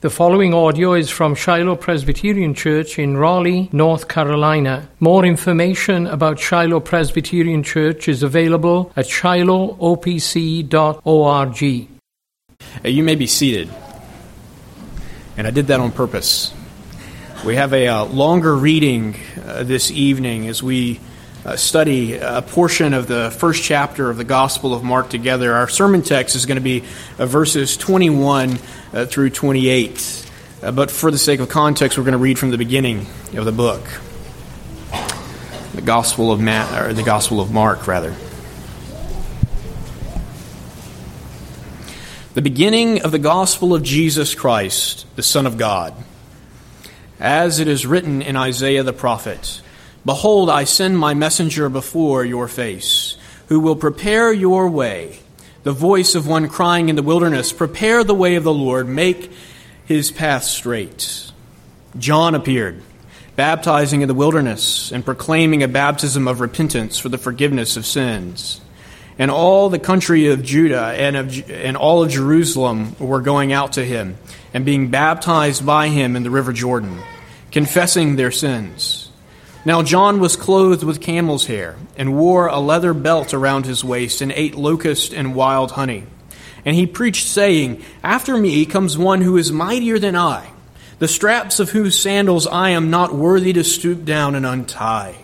The 0.00 0.10
following 0.10 0.54
audio 0.54 0.92
is 0.92 1.10
from 1.10 1.34
Shiloh 1.34 1.74
Presbyterian 1.74 2.54
Church 2.54 3.00
in 3.00 3.16
Raleigh, 3.16 3.68
North 3.72 4.06
Carolina. 4.06 4.88
More 5.00 5.24
information 5.24 6.06
about 6.06 6.38
Shiloh 6.38 6.78
Presbyterian 6.78 7.64
Church 7.64 8.06
is 8.06 8.22
available 8.22 8.92
at 8.94 9.06
shilohopc.org. 9.06 11.88
You 12.84 13.02
may 13.02 13.16
be 13.16 13.26
seated. 13.26 13.68
And 15.36 15.48
I 15.48 15.50
did 15.50 15.66
that 15.66 15.80
on 15.80 15.90
purpose. 15.90 16.54
We 17.44 17.56
have 17.56 17.72
a 17.72 17.88
uh, 17.88 18.04
longer 18.04 18.54
reading 18.54 19.16
uh, 19.44 19.64
this 19.64 19.90
evening 19.90 20.46
as 20.46 20.62
we 20.62 21.00
uh, 21.44 21.56
study 21.56 22.14
a 22.14 22.42
portion 22.42 22.94
of 22.94 23.06
the 23.06 23.30
first 23.30 23.62
chapter 23.62 24.10
of 24.10 24.16
the 24.16 24.24
Gospel 24.24 24.74
of 24.74 24.82
Mark 24.82 25.08
together. 25.08 25.54
Our 25.54 25.68
sermon 25.68 26.02
text 26.02 26.34
is 26.34 26.46
going 26.46 26.56
to 26.56 26.62
be 26.62 26.84
uh, 27.18 27.26
verses 27.26 27.76
21 27.76 28.58
uh, 28.92 29.06
through 29.06 29.30
28. 29.30 30.30
Uh, 30.60 30.72
but 30.72 30.90
for 30.90 31.10
the 31.10 31.18
sake 31.18 31.40
of 31.40 31.48
context, 31.48 31.96
we're 31.96 32.04
going 32.04 32.12
to 32.12 32.18
read 32.18 32.38
from 32.38 32.50
the 32.50 32.58
beginning 32.58 33.06
of 33.36 33.44
the 33.44 33.52
book, 33.52 33.82
the 35.74 35.82
Gospel 35.82 36.32
of 36.32 36.40
Matt, 36.40 36.82
or 36.82 36.92
the 36.92 37.04
Gospel 37.04 37.40
of 37.40 37.52
Mark, 37.52 37.86
rather. 37.86 38.14
The 42.34 42.42
beginning 42.42 43.02
of 43.02 43.12
the 43.12 43.18
Gospel 43.18 43.74
of 43.74 43.82
Jesus 43.82 44.34
Christ, 44.34 45.06
the 45.16 45.22
Son 45.22 45.46
of 45.46 45.56
God. 45.56 45.94
As 47.20 47.58
it 47.58 47.68
is 47.68 47.86
written 47.86 48.22
in 48.22 48.36
Isaiah 48.36 48.82
the 48.82 48.92
prophet. 48.92 49.60
Behold, 50.04 50.48
I 50.48 50.64
send 50.64 50.98
my 50.98 51.14
messenger 51.14 51.68
before 51.68 52.24
your 52.24 52.48
face, 52.48 53.16
who 53.48 53.60
will 53.60 53.76
prepare 53.76 54.32
your 54.32 54.68
way. 54.68 55.20
The 55.64 55.72
voice 55.72 56.14
of 56.14 56.26
one 56.26 56.48
crying 56.48 56.88
in 56.88 56.96
the 56.96 57.02
wilderness, 57.02 57.52
Prepare 57.52 58.04
the 58.04 58.14
way 58.14 58.36
of 58.36 58.44
the 58.44 58.54
Lord, 58.54 58.88
make 58.88 59.30
his 59.84 60.10
path 60.10 60.44
straight. 60.44 61.30
John 61.98 62.34
appeared, 62.34 62.82
baptizing 63.36 64.02
in 64.02 64.08
the 64.08 64.14
wilderness 64.14 64.92
and 64.92 65.04
proclaiming 65.04 65.62
a 65.62 65.68
baptism 65.68 66.28
of 66.28 66.40
repentance 66.40 66.98
for 66.98 67.08
the 67.08 67.18
forgiveness 67.18 67.76
of 67.76 67.86
sins. 67.86 68.60
And 69.18 69.30
all 69.30 69.68
the 69.68 69.80
country 69.80 70.28
of 70.28 70.44
Judah 70.44 70.94
and, 70.96 71.16
of, 71.16 71.50
and 71.50 71.76
all 71.76 72.04
of 72.04 72.10
Jerusalem 72.10 72.94
were 73.00 73.20
going 73.20 73.52
out 73.52 73.72
to 73.72 73.84
him 73.84 74.16
and 74.54 74.64
being 74.64 74.90
baptized 74.90 75.66
by 75.66 75.88
him 75.88 76.14
in 76.14 76.22
the 76.22 76.30
river 76.30 76.52
Jordan, 76.52 76.98
confessing 77.50 78.16
their 78.16 78.30
sins. 78.30 79.07
Now 79.64 79.82
John 79.82 80.20
was 80.20 80.36
clothed 80.36 80.84
with 80.84 81.00
camel's 81.00 81.46
hair, 81.46 81.76
and 81.96 82.16
wore 82.16 82.46
a 82.46 82.60
leather 82.60 82.94
belt 82.94 83.34
around 83.34 83.66
his 83.66 83.84
waist, 83.84 84.20
and 84.20 84.32
ate 84.32 84.54
locust 84.54 85.12
and 85.12 85.34
wild 85.34 85.72
honey. 85.72 86.04
And 86.64 86.76
he 86.76 86.86
preached, 86.86 87.26
saying, 87.26 87.82
After 88.02 88.36
me 88.36 88.64
comes 88.66 88.96
one 88.96 89.20
who 89.20 89.36
is 89.36 89.50
mightier 89.50 89.98
than 89.98 90.16
I, 90.16 90.50
the 90.98 91.08
straps 91.08 91.60
of 91.60 91.70
whose 91.70 91.98
sandals 91.98 92.46
I 92.46 92.70
am 92.70 92.90
not 92.90 93.14
worthy 93.14 93.52
to 93.52 93.64
stoop 93.64 94.04
down 94.04 94.34
and 94.34 94.46
untie. 94.46 95.16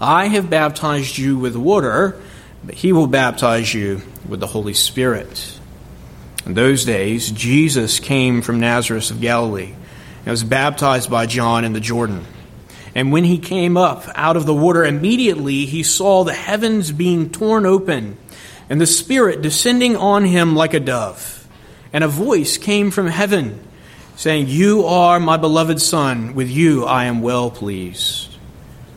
I 0.00 0.28
have 0.28 0.50
baptized 0.50 1.18
you 1.18 1.38
with 1.38 1.56
water, 1.56 2.20
but 2.64 2.76
he 2.76 2.92
will 2.92 3.08
baptize 3.08 3.72
you 3.74 4.02
with 4.28 4.40
the 4.40 4.46
Holy 4.46 4.74
Spirit. 4.74 5.58
In 6.46 6.54
those 6.54 6.84
days, 6.84 7.30
Jesus 7.30 8.00
came 8.00 8.42
from 8.42 8.60
Nazareth 8.60 9.10
of 9.10 9.20
Galilee, 9.20 9.74
and 10.20 10.30
was 10.30 10.44
baptized 10.44 11.10
by 11.10 11.26
John 11.26 11.64
in 11.64 11.72
the 11.72 11.80
Jordan. 11.80 12.24
And 12.98 13.12
when 13.12 13.22
he 13.22 13.38
came 13.38 13.76
up 13.76 14.08
out 14.16 14.36
of 14.36 14.44
the 14.44 14.52
water, 14.52 14.84
immediately 14.84 15.66
he 15.66 15.84
saw 15.84 16.24
the 16.24 16.32
heavens 16.32 16.90
being 16.90 17.30
torn 17.30 17.64
open, 17.64 18.16
and 18.68 18.80
the 18.80 18.88
Spirit 18.88 19.40
descending 19.40 19.94
on 19.94 20.24
him 20.24 20.56
like 20.56 20.74
a 20.74 20.80
dove. 20.80 21.46
And 21.92 22.02
a 22.02 22.08
voice 22.08 22.58
came 22.58 22.90
from 22.90 23.06
heaven, 23.06 23.60
saying, 24.16 24.48
You 24.48 24.84
are 24.84 25.20
my 25.20 25.36
beloved 25.36 25.80
Son, 25.80 26.34
with 26.34 26.50
you 26.50 26.86
I 26.86 27.04
am 27.04 27.22
well 27.22 27.52
pleased. 27.52 28.36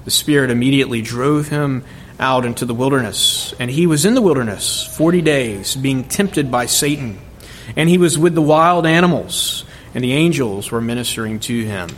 The 0.05 0.09
Spirit 0.09 0.49
immediately 0.49 1.03
drove 1.03 1.49
him 1.49 1.83
out 2.19 2.43
into 2.43 2.65
the 2.65 2.73
wilderness, 2.73 3.53
and 3.59 3.69
he 3.69 3.85
was 3.85 4.03
in 4.03 4.15
the 4.15 4.21
wilderness 4.23 4.83
forty 4.97 5.21
days, 5.21 5.75
being 5.75 6.05
tempted 6.05 6.49
by 6.49 6.65
Satan. 6.65 7.19
And 7.75 7.87
he 7.87 7.99
was 7.99 8.17
with 8.17 8.33
the 8.33 8.41
wild 8.41 8.87
animals, 8.87 9.63
and 9.93 10.03
the 10.03 10.13
angels 10.13 10.71
were 10.71 10.81
ministering 10.81 11.39
to 11.41 11.63
him. 11.65 11.89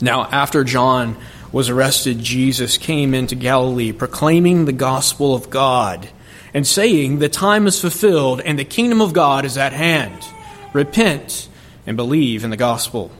Now, 0.00 0.24
after 0.24 0.64
John 0.64 1.16
was 1.52 1.68
arrested, 1.68 2.18
Jesus 2.18 2.78
came 2.78 3.14
into 3.14 3.34
Galilee 3.34 3.92
proclaiming 3.92 4.64
the 4.64 4.72
gospel 4.72 5.34
of 5.34 5.50
God 5.50 6.08
and 6.52 6.66
saying, 6.66 7.18
The 7.18 7.28
time 7.28 7.66
is 7.66 7.80
fulfilled 7.80 8.40
and 8.40 8.58
the 8.58 8.64
kingdom 8.64 9.00
of 9.00 9.12
God 9.12 9.44
is 9.44 9.56
at 9.56 9.72
hand. 9.72 10.20
Repent 10.72 11.48
and 11.86 11.96
believe 11.96 12.44
in 12.44 12.50
the 12.50 12.56
gospel. 12.56 13.12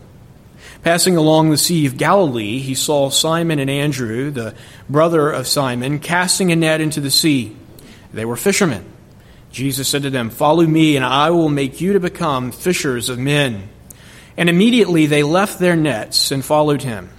Passing 0.82 1.16
along 1.16 1.50
the 1.50 1.56
Sea 1.56 1.86
of 1.86 1.96
Galilee, 1.96 2.58
he 2.58 2.74
saw 2.74 3.08
Simon 3.08 3.58
and 3.58 3.70
Andrew, 3.70 4.30
the 4.30 4.54
brother 4.88 5.30
of 5.30 5.46
Simon, 5.46 5.98
casting 5.98 6.52
a 6.52 6.56
net 6.56 6.80
into 6.80 7.00
the 7.00 7.10
sea. 7.10 7.56
They 8.12 8.24
were 8.24 8.36
fishermen. 8.36 8.84
Jesus 9.50 9.88
said 9.88 10.02
to 10.02 10.10
them, 10.10 10.30
Follow 10.30 10.66
me, 10.66 10.96
and 10.96 11.04
I 11.04 11.30
will 11.30 11.48
make 11.48 11.80
you 11.80 11.92
to 11.94 12.00
become 12.00 12.52
fishers 12.52 13.08
of 13.08 13.18
men. 13.18 13.68
And 14.36 14.48
immediately 14.48 15.06
they 15.06 15.22
left 15.22 15.58
their 15.58 15.76
nets 15.76 16.30
and 16.30 16.44
followed 16.44 16.82
him. 16.82 17.10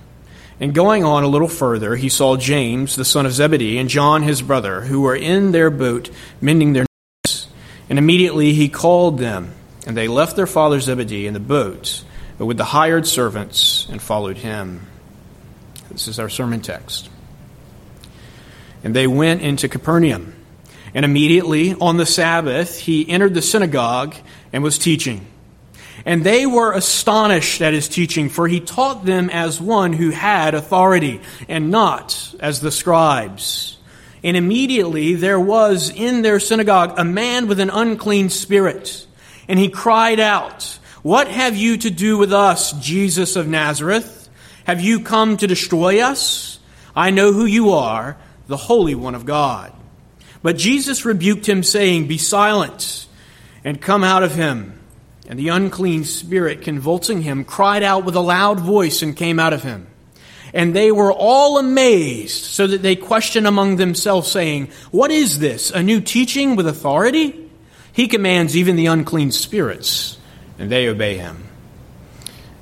And 0.59 0.73
going 0.73 1.03
on 1.03 1.23
a 1.23 1.27
little 1.27 1.47
further, 1.47 1.95
he 1.95 2.09
saw 2.09 2.37
James, 2.37 2.95
the 2.95 3.05
son 3.05 3.25
of 3.25 3.33
Zebedee, 3.33 3.77
and 3.77 3.89
John 3.89 4.23
his 4.23 4.41
brother, 4.41 4.81
who 4.81 5.01
were 5.01 5.15
in 5.15 5.51
their 5.51 5.69
boat 5.69 6.09
mending 6.39 6.73
their 6.73 6.85
nets. 7.25 7.47
And 7.89 7.99
immediately 7.99 8.53
he 8.53 8.69
called 8.69 9.17
them, 9.17 9.53
and 9.85 9.97
they 9.97 10.07
left 10.07 10.35
their 10.35 10.47
father 10.47 10.79
Zebedee 10.79 11.27
in 11.27 11.33
the 11.33 11.39
boat, 11.39 12.03
but 12.37 12.45
with 12.45 12.57
the 12.57 12.63
hired 12.65 13.05
servants, 13.05 13.87
and 13.89 14.01
followed 14.01 14.37
him. 14.37 14.87
This 15.91 16.07
is 16.07 16.19
our 16.19 16.29
sermon 16.29 16.61
text. 16.61 17.09
And 18.83 18.95
they 18.95 19.07
went 19.07 19.41
into 19.41 19.67
Capernaum. 19.67 20.35
And 20.93 21.03
immediately 21.03 21.73
on 21.73 21.97
the 21.97 22.05
Sabbath, 22.05 22.79
he 22.79 23.09
entered 23.09 23.33
the 23.33 23.41
synagogue 23.41 24.15
and 24.53 24.63
was 24.63 24.77
teaching. 24.77 25.27
And 26.05 26.23
they 26.23 26.45
were 26.45 26.71
astonished 26.71 27.61
at 27.61 27.73
his 27.73 27.89
teaching, 27.89 28.29
for 28.29 28.47
he 28.47 28.59
taught 28.59 29.05
them 29.05 29.31
as 29.31 29.59
one 29.59 29.91
who 29.91 30.11
had 30.11 30.53
authority, 30.53 31.21
and 31.49 31.71
not 31.71 32.35
as 32.39 32.61
the 32.61 32.71
scribes. 32.71 33.77
And 34.23 34.37
immediately 34.37 35.15
there 35.15 35.39
was 35.39 35.89
in 35.89 36.21
their 36.21 36.39
synagogue 36.39 36.95
a 36.97 37.03
man 37.03 37.47
with 37.47 37.59
an 37.59 37.71
unclean 37.71 38.29
spirit. 38.29 39.05
And 39.47 39.57
he 39.57 39.69
cried 39.69 40.19
out, 40.19 40.79
What 41.01 41.27
have 41.27 41.55
you 41.55 41.77
to 41.77 41.89
do 41.89 42.17
with 42.17 42.33
us, 42.33 42.71
Jesus 42.73 43.35
of 43.35 43.47
Nazareth? 43.47 44.29
Have 44.65 44.81
you 44.81 45.01
come 45.01 45.37
to 45.37 45.47
destroy 45.47 46.01
us? 46.01 46.59
I 46.95 47.11
know 47.11 47.33
who 47.33 47.45
you 47.45 47.71
are, 47.71 48.17
the 48.47 48.57
Holy 48.57 48.95
One 48.95 49.15
of 49.15 49.25
God. 49.25 49.73
But 50.41 50.57
Jesus 50.57 51.05
rebuked 51.05 51.47
him, 51.47 51.63
saying, 51.63 52.07
Be 52.07 52.17
silent, 52.17 53.07
and 53.63 53.81
come 53.81 54.03
out 54.03 54.23
of 54.23 54.35
him. 54.35 54.79
And 55.27 55.39
the 55.39 55.49
unclean 55.49 56.03
spirit, 56.03 56.61
convulsing 56.61 57.21
him, 57.21 57.45
cried 57.45 57.83
out 57.83 58.05
with 58.05 58.15
a 58.15 58.21
loud 58.21 58.59
voice 58.59 59.01
and 59.01 59.15
came 59.15 59.39
out 59.39 59.53
of 59.53 59.63
him. 59.63 59.87
And 60.53 60.75
they 60.75 60.91
were 60.91 61.11
all 61.11 61.57
amazed, 61.57 62.43
so 62.43 62.67
that 62.67 62.81
they 62.81 62.95
questioned 62.95 63.47
among 63.47 63.75
themselves, 63.75 64.31
saying, 64.31 64.69
What 64.91 65.11
is 65.11 65.39
this? 65.39 65.71
A 65.71 65.83
new 65.83 65.99
teaching 65.99 66.55
with 66.55 66.67
authority? 66.67 67.49
He 67.91 68.07
commands 68.07 68.55
even 68.55 68.75
the 68.75 68.85
unclean 68.85 69.31
spirits, 69.31 70.17
and 70.59 70.71
they 70.71 70.87
obey 70.87 71.17
him. 71.17 71.43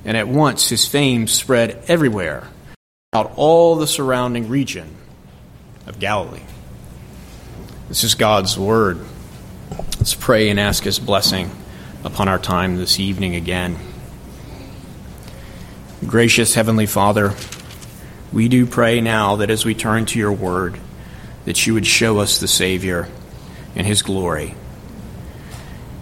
And 0.04 0.16
at 0.16 0.28
once 0.28 0.68
his 0.68 0.86
fame 0.86 1.28
spread 1.28 1.84
everywhere, 1.86 2.48
out 3.12 3.32
all 3.36 3.76
the 3.76 3.86
surrounding 3.86 4.48
region 4.48 4.88
of 5.86 5.98
Galilee. 5.98 6.42
This 7.88 8.02
is 8.02 8.14
God's 8.14 8.58
word. 8.58 8.98
Let's 9.98 10.14
pray 10.14 10.50
and 10.50 10.58
ask 10.58 10.82
his 10.82 10.98
blessing 10.98 11.50
upon 12.04 12.28
our 12.28 12.38
time 12.38 12.76
this 12.76 13.00
evening 13.00 13.34
again. 13.34 13.78
Gracious 16.06 16.54
Heavenly 16.54 16.84
Father, 16.84 17.34
we 18.30 18.48
do 18.48 18.66
pray 18.66 19.00
now 19.00 19.36
that 19.36 19.50
as 19.50 19.64
we 19.64 19.74
turn 19.74 20.04
to 20.06 20.18
your 20.18 20.32
word, 20.32 20.78
that 21.46 21.66
you 21.66 21.72
would 21.72 21.86
show 21.86 22.18
us 22.18 22.38
the 22.38 22.48
Savior 22.48 23.08
and 23.74 23.86
his 23.86 24.02
glory. 24.02 24.54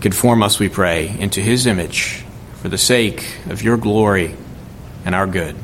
Conform 0.00 0.42
us, 0.42 0.58
we 0.58 0.68
pray, 0.68 1.08
into 1.20 1.40
his 1.40 1.66
image 1.66 2.24
for 2.56 2.68
the 2.68 2.78
sake 2.78 3.36
of 3.48 3.62
your 3.62 3.76
glory 3.76 4.34
and 5.04 5.14
our 5.14 5.28
good. 5.28 5.54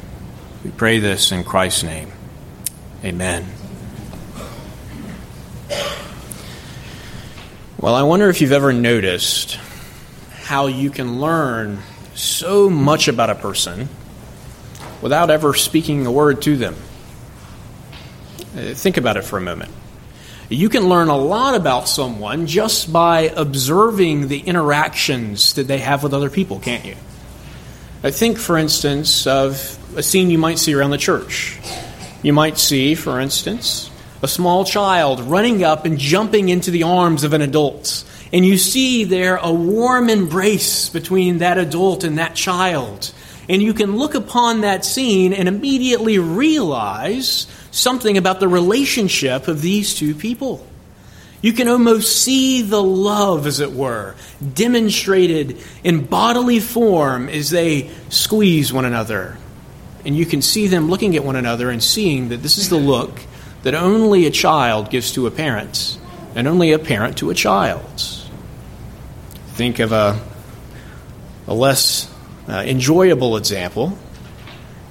We 0.65 0.71
pray 0.71 1.01
this 1.01 1.33
in 1.33 1.43
Christ's 1.43 1.83
name. 1.83 2.13
Amen. 3.05 3.45
Well, 7.81 7.95
I 7.95 8.03
wonder 8.03 8.29
if 8.29 8.41
you've 8.41 8.53
ever 8.53 8.73
noticed 8.73 9.59
how 10.49 10.67
you 10.67 10.89
can 10.89 11.21
learn 11.21 11.79
so 12.15 12.71
much 12.71 13.07
about 13.07 13.29
a 13.29 13.35
person 13.35 13.87
without 15.03 15.29
ever 15.29 15.53
speaking 15.53 16.07
a 16.07 16.11
word 16.11 16.41
to 16.41 16.57
them. 16.57 16.75
Uh, 18.57 18.73
think 18.73 18.97
about 18.97 19.19
it 19.19 19.25
for 19.25 19.37
a 19.37 19.43
moment. 19.43 19.71
You 20.49 20.71
can 20.71 20.89
learn 20.89 21.09
a 21.09 21.17
lot 21.19 21.55
about 21.55 21.87
someone 21.87 22.47
just 22.47 22.91
by 22.91 23.25
observing 23.37 24.29
the 24.29 24.39
interactions 24.39 25.53
that 25.53 25.69
they 25.69 25.81
have 25.81 26.03
with 26.03 26.15
other 26.15 26.31
people, 26.31 26.61
can't 26.61 26.87
you? 26.87 26.97
I 28.03 28.11
think, 28.11 28.39
for 28.39 28.57
instance, 28.57 29.27
of 29.27 29.79
a 29.99 30.03
scene 30.03 30.31
you 30.31 30.39
might 30.39 30.59
see 30.59 30.73
around 30.73 30.93
the 30.93 30.97
church. 30.97 31.59
You 32.23 32.33
might 32.33 32.57
see, 32.57 32.95
for 32.95 33.21
instance, 33.21 33.91
a 34.23 34.29
small 34.29 34.65
child 34.65 35.21
running 35.21 35.63
up 35.63 35.85
and 35.85 35.99
jumping 35.99 36.49
into 36.49 36.71
the 36.71 36.85
arms 36.85 37.23
of 37.23 37.35
an 37.35 37.43
adult. 37.43 38.03
And 38.33 38.45
you 38.45 38.59
see 38.59 39.05
there 39.05 39.37
a 39.37 39.53
warm 39.53 40.11
embrace 40.11 40.89
between 40.91 41.39
that 41.39 41.59
adult 41.59 42.05
and 42.05 42.19
that 42.19 42.35
child. 42.35 43.13
And 43.49 43.63
you 43.63 43.73
can 43.73 43.97
look 43.97 44.15
upon 44.15 44.61
that 44.61 44.85
scene 44.85 45.33
and 45.33 45.49
immediately 45.49 46.19
realize 46.19 47.47
something 47.71 48.19
about 48.19 48.41
the 48.41 48.49
relationship 48.49 49.49
of 49.49 49.63
these 49.63 49.95
two 49.95 50.15
people. 50.15 50.67
You 51.41 51.53
can 51.53 51.69
almost 51.69 52.23
see 52.23 52.63
the 52.63 52.83
love, 52.83 53.47
as 53.47 53.61
it 53.61 53.73
were, 53.73 54.17
demonstrated 54.55 55.57
in 55.85 56.05
bodily 56.05 56.59
form 56.59 57.29
as 57.29 57.51
they 57.51 57.91
squeeze 58.09 58.73
one 58.73 58.85
another. 58.85 59.39
And 60.05 60.17
you 60.17 60.27
can 60.27 60.43
see 60.43 60.67
them 60.67 60.91
looking 60.91 61.17
at 61.17 61.25
one 61.25 61.37
another 61.37 61.71
and 61.71 61.83
seeing 61.83 62.31
that 62.31 62.43
this 62.43 62.59
is 62.59 62.69
the 62.69 62.77
look 62.77 63.21
that 63.63 63.75
only 63.75 64.27
a 64.27 64.31
child 64.31 64.91
gives 64.91 65.13
to 65.13 65.27
a 65.27 65.31
parent, 65.31 65.99
and 66.35 66.47
only 66.47 66.73
a 66.73 66.79
parent 66.79 67.19
to 67.19 67.31
a 67.31 67.35
child. 67.35 68.18
Think 69.59 69.81
of 69.81 69.91
a, 69.91 70.17
a 71.49 71.53
less 71.53 72.09
uh, 72.49 72.63
enjoyable 72.65 73.37
example. 73.37 73.99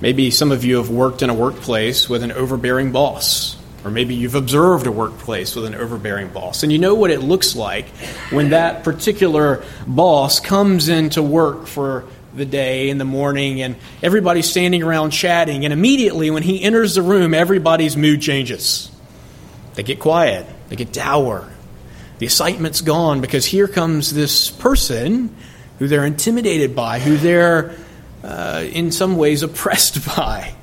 Maybe 0.01 0.29
some 0.29 0.51
of 0.51 0.65
you 0.65 0.75
have 0.75 0.89
worked 0.89 1.21
in 1.21 1.29
a 1.29 1.33
workplace 1.33 2.09
with 2.09 2.21
an 2.21 2.33
overbearing 2.33 2.91
boss 2.91 3.55
or 3.85 3.91
maybe 3.91 4.15
you've 4.15 4.35
observed 4.35 4.85
a 4.85 4.91
workplace 4.91 5.55
with 5.55 5.63
an 5.63 5.73
overbearing 5.73 6.27
boss, 6.27 6.63
and 6.63 6.73
you 6.73 6.77
know 6.77 6.95
what 6.95 7.09
it 7.09 7.21
looks 7.21 7.55
like 7.55 7.87
when 8.31 8.49
that 8.49 8.83
particular 8.83 9.63
boss 9.87 10.41
comes 10.41 10.89
into 10.89 11.23
work 11.23 11.67
for 11.67 12.03
the 12.35 12.45
day 12.45 12.89
in 12.89 12.97
the 12.97 13.05
morning 13.05 13.61
and 13.61 13.77
everybody's 14.03 14.49
standing 14.49 14.83
around 14.83 15.11
chatting, 15.11 15.63
and 15.63 15.71
immediately 15.71 16.29
when 16.29 16.43
he 16.43 16.61
enters 16.61 16.95
the 16.95 17.01
room, 17.01 17.33
everybody's 17.33 17.95
mood 17.95 18.21
changes. 18.21 18.91
They 19.75 19.83
get 19.83 20.01
quiet, 20.01 20.45
they 20.67 20.75
get 20.75 20.91
dour. 20.91 21.49
The 22.19 22.25
excitement's 22.25 22.81
gone 22.81 23.21
because 23.21 23.45
here 23.45 23.67
comes 23.67 24.13
this 24.13 24.49
person 24.49 25.35
who 25.79 25.87
they're 25.87 26.05
intimidated 26.05 26.75
by, 26.75 26.99
who 26.99 27.17
they're 27.17 27.75
uh, 28.23 28.65
in 28.71 28.91
some 28.91 29.17
ways 29.17 29.43
oppressed 29.43 30.05
by. 30.15 30.53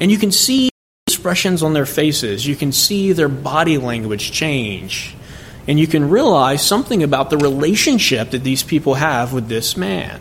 And 0.00 0.10
you 0.10 0.18
can 0.18 0.32
see 0.32 0.70
expressions 1.06 1.62
on 1.62 1.72
their 1.72 1.86
faces. 1.86 2.46
You 2.46 2.56
can 2.56 2.72
see 2.72 3.12
their 3.12 3.28
body 3.28 3.78
language 3.78 4.32
change. 4.32 5.14
And 5.68 5.78
you 5.78 5.86
can 5.86 6.08
realize 6.08 6.64
something 6.64 7.02
about 7.02 7.30
the 7.30 7.38
relationship 7.38 8.30
that 8.30 8.44
these 8.44 8.62
people 8.62 8.94
have 8.94 9.32
with 9.32 9.48
this 9.48 9.76
man. 9.76 10.20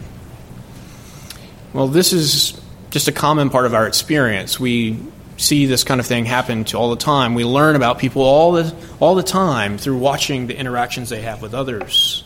Well, 1.74 1.88
this 1.88 2.14
is 2.14 2.60
just 2.90 3.08
a 3.08 3.12
common 3.12 3.50
part 3.50 3.66
of 3.66 3.74
our 3.74 3.88
experience. 3.88 4.60
We 4.60 5.00
see 5.38 5.66
this 5.66 5.84
kind 5.84 6.00
of 6.00 6.06
thing 6.06 6.26
happen 6.26 6.64
to 6.66 6.78
all 6.78 6.90
the 6.90 6.96
time. 6.96 7.34
We 7.36 7.46
learn 7.46 7.76
about 7.76 8.00
people 8.00 8.22
all 8.22 8.54
the, 8.54 8.74
all 9.00 9.16
the 9.16 9.24
time 9.24 9.78
through 9.78 9.98
watching 9.98 10.48
the 10.48 10.58
interactions 10.58 11.10
they 11.10 11.22
have 11.22 11.42
with 11.42 11.54
others. 11.54 12.24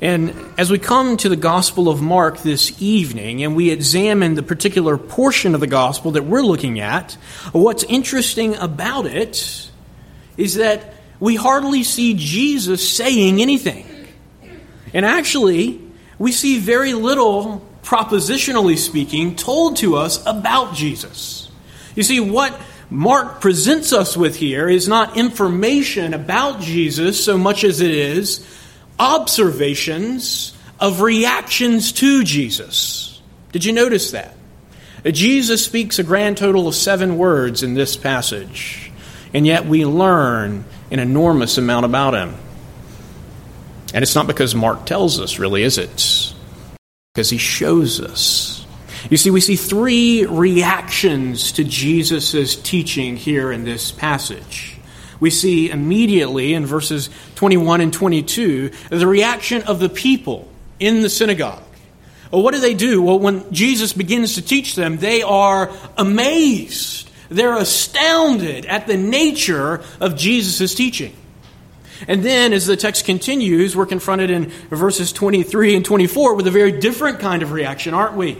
And 0.00 0.34
as 0.58 0.70
we 0.70 0.78
come 0.78 1.16
to 1.18 1.28
the 1.28 1.36
Gospel 1.36 1.88
of 1.88 2.02
Mark 2.02 2.38
this 2.38 2.80
evening 2.82 3.42
and 3.42 3.56
we 3.56 3.70
examine 3.70 4.34
the 4.34 4.42
particular 4.42 4.98
portion 4.98 5.54
of 5.54 5.60
the 5.60 5.66
Gospel 5.66 6.12
that 6.12 6.24
we're 6.24 6.42
looking 6.42 6.80
at, 6.80 7.14
what's 7.52 7.82
interesting 7.84 8.56
about 8.56 9.06
it 9.06 9.70
is 10.36 10.56
that 10.56 10.94
we 11.18 11.34
hardly 11.34 11.82
see 11.82 12.14
Jesus 12.14 12.86
saying 12.86 13.40
anything. 13.40 13.86
And 14.92 15.06
actually, 15.06 15.80
we 16.18 16.30
see 16.30 16.58
very 16.58 16.92
little, 16.92 17.66
propositionally 17.82 18.76
speaking, 18.76 19.34
told 19.34 19.78
to 19.78 19.96
us 19.96 20.24
about 20.26 20.74
Jesus. 20.74 21.45
You 21.96 22.04
see, 22.04 22.20
what 22.20 22.58
Mark 22.88 23.40
presents 23.40 23.92
us 23.92 24.16
with 24.16 24.36
here 24.36 24.68
is 24.68 24.86
not 24.86 25.16
information 25.16 26.14
about 26.14 26.60
Jesus 26.60 27.22
so 27.24 27.36
much 27.36 27.64
as 27.64 27.80
it 27.80 27.90
is 27.90 28.46
observations 28.98 30.56
of 30.78 31.00
reactions 31.00 31.92
to 31.92 32.22
Jesus. 32.22 33.20
Did 33.50 33.64
you 33.64 33.72
notice 33.72 34.12
that? 34.12 34.34
Jesus 35.04 35.64
speaks 35.64 35.98
a 35.98 36.04
grand 36.04 36.36
total 36.36 36.68
of 36.68 36.74
seven 36.74 37.16
words 37.16 37.62
in 37.62 37.74
this 37.74 37.96
passage, 37.96 38.90
and 39.32 39.46
yet 39.46 39.66
we 39.66 39.84
learn 39.84 40.64
an 40.90 40.98
enormous 40.98 41.58
amount 41.58 41.86
about 41.86 42.14
him. 42.14 42.34
And 43.94 44.02
it's 44.02 44.14
not 44.14 44.26
because 44.26 44.54
Mark 44.54 44.84
tells 44.84 45.20
us, 45.20 45.38
really, 45.38 45.62
is 45.62 45.78
it? 45.78 46.34
Because 47.14 47.30
he 47.30 47.38
shows 47.38 48.00
us. 48.00 48.55
You 49.10 49.16
see, 49.16 49.30
we 49.30 49.40
see 49.40 49.56
three 49.56 50.26
reactions 50.26 51.52
to 51.52 51.64
Jesus' 51.64 52.56
teaching 52.56 53.16
here 53.16 53.52
in 53.52 53.64
this 53.64 53.92
passage 53.92 54.76
we 55.20 55.30
see 55.30 55.70
immediately 55.70 56.54
in 56.54 56.66
verses 56.66 57.10
21 57.36 57.80
and 57.80 57.92
22 57.92 58.70
the 58.90 59.06
reaction 59.06 59.62
of 59.62 59.78
the 59.78 59.88
people 59.88 60.48
in 60.78 61.02
the 61.02 61.08
synagogue. 61.08 61.62
Well, 62.30 62.42
what 62.42 62.54
do 62.54 62.60
they 62.60 62.74
do? 62.74 63.02
Well, 63.02 63.18
when 63.18 63.50
Jesus 63.52 63.92
begins 63.92 64.34
to 64.34 64.42
teach 64.42 64.74
them, 64.74 64.98
they 64.98 65.22
are 65.22 65.70
amazed. 65.96 67.08
They're 67.28 67.56
astounded 67.56 68.66
at 68.66 68.86
the 68.86 68.96
nature 68.96 69.82
of 70.00 70.16
Jesus' 70.16 70.74
teaching. 70.74 71.14
And 72.06 72.22
then, 72.22 72.52
as 72.52 72.66
the 72.66 72.76
text 72.76 73.06
continues, 73.06 73.74
we're 73.74 73.86
confronted 73.86 74.30
in 74.30 74.50
verses 74.68 75.12
23 75.12 75.76
and 75.76 75.84
24 75.84 76.34
with 76.34 76.46
a 76.46 76.50
very 76.50 76.72
different 76.72 77.20
kind 77.20 77.42
of 77.42 77.52
reaction, 77.52 77.94
aren't 77.94 78.16
we? 78.16 78.36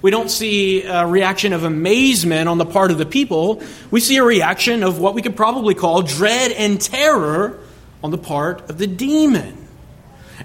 We 0.00 0.10
don't 0.10 0.30
see 0.30 0.84
a 0.84 1.06
reaction 1.06 1.52
of 1.52 1.64
amazement 1.64 2.48
on 2.48 2.58
the 2.58 2.66
part 2.66 2.90
of 2.90 2.98
the 2.98 3.06
people. 3.06 3.62
We 3.90 4.00
see 4.00 4.16
a 4.16 4.24
reaction 4.24 4.82
of 4.82 4.98
what 4.98 5.14
we 5.14 5.22
could 5.22 5.36
probably 5.36 5.74
call 5.74 6.02
dread 6.02 6.52
and 6.52 6.80
terror 6.80 7.58
on 8.02 8.10
the 8.10 8.18
part 8.18 8.70
of 8.70 8.78
the 8.78 8.86
demon. 8.86 9.66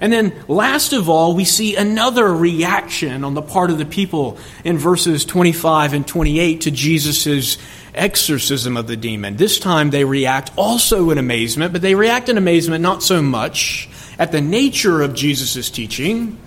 And 0.01 0.11
then, 0.11 0.33
last 0.47 0.91
of 0.93 1.07
all, 1.07 1.35
we 1.35 1.45
see 1.45 1.75
another 1.75 2.33
reaction 2.33 3.23
on 3.23 3.35
the 3.35 3.43
part 3.43 3.69
of 3.69 3.77
the 3.77 3.85
people 3.85 4.39
in 4.63 4.77
verses 4.77 5.23
25 5.23 5.93
and 5.93 6.07
28 6.07 6.61
to 6.61 6.71
Jesus' 6.71 7.57
exorcism 7.93 8.75
of 8.75 8.87
the 8.87 8.97
demon. 8.97 9.37
This 9.37 9.59
time 9.59 9.91
they 9.91 10.03
react 10.03 10.51
also 10.57 11.11
in 11.11 11.19
amazement, 11.19 11.73
but 11.73 11.83
they 11.83 11.93
react 11.93 12.27
in 12.27 12.37
amazement 12.37 12.81
not 12.81 13.03
so 13.03 13.21
much 13.21 13.87
at 14.17 14.31
the 14.31 14.41
nature 14.41 15.01
of 15.01 15.13
Jesus' 15.13 15.69
teaching, 15.69 16.39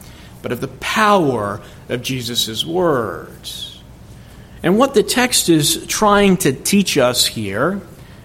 but 0.47 0.53
of 0.53 0.61
the 0.61 0.69
power 0.69 1.61
of 1.89 2.03
Jesus' 2.03 2.65
words. 2.65 3.83
And 4.63 4.79
what 4.79 4.95
the 4.95 5.03
text 5.03 5.49
is 5.49 5.85
trying 5.89 6.37
to 6.37 6.53
teach 6.53 6.97
us 6.97 7.27
here, 7.27 7.81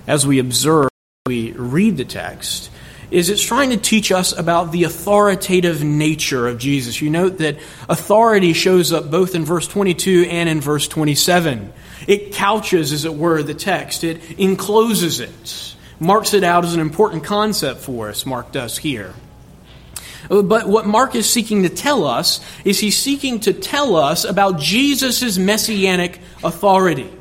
as 0.06 0.28
we 0.28 0.38
observe, 0.38 0.90
we 1.26 1.52
read 1.54 1.98
the 1.98 2.06
text, 2.06 2.70
is 3.10 3.32
it's 3.32 3.42
trying 3.42 3.72
to 3.72 3.78
teach 3.78 4.12
us 4.12 4.38
about 4.38 4.72
the 4.72 4.84
authoritative 4.84 5.84
nature 5.84 6.48
of 6.48 6.60
Jesus. 6.60 7.02
You 7.02 7.10
note 7.10 7.40
that 7.40 7.58
authority 7.90 8.54
shows 8.54 8.94
up 8.94 9.10
both 9.10 9.34
in 9.34 9.44
verse 9.44 9.68
22 9.68 10.28
and 10.30 10.48
in 10.48 10.62
verse 10.62 10.88
27. 10.88 11.74
It 12.06 12.34
couches, 12.34 12.92
as 12.92 13.04
it 13.04 13.16
were, 13.16 13.42
the 13.42 13.56
text, 13.56 14.04
it 14.04 14.40
encloses 14.40 15.22
it, 15.22 15.76
marks 16.00 16.36
it 16.36 16.44
out 16.44 16.66
as 16.66 16.76
an 16.76 16.82
important 16.82 17.24
concept 17.24 17.80
for 17.80 18.10
us, 18.10 18.28
Mark 18.28 18.52
does 18.52 18.78
here. 18.78 19.16
But 20.32 20.66
what 20.66 20.88
Mark 20.88 21.14
is 21.16 21.30
seeking 21.30 21.64
to 21.64 21.70
tell 21.70 22.06
us 22.06 22.40
is 22.64 22.80
he's 22.80 22.98
seeking 22.98 23.42
to 23.42 23.52
tell 23.52 23.98
us 23.98 24.24
about 24.24 24.60
Jesus' 24.60 25.38
messianic 25.38 26.22
authority. 26.42 27.12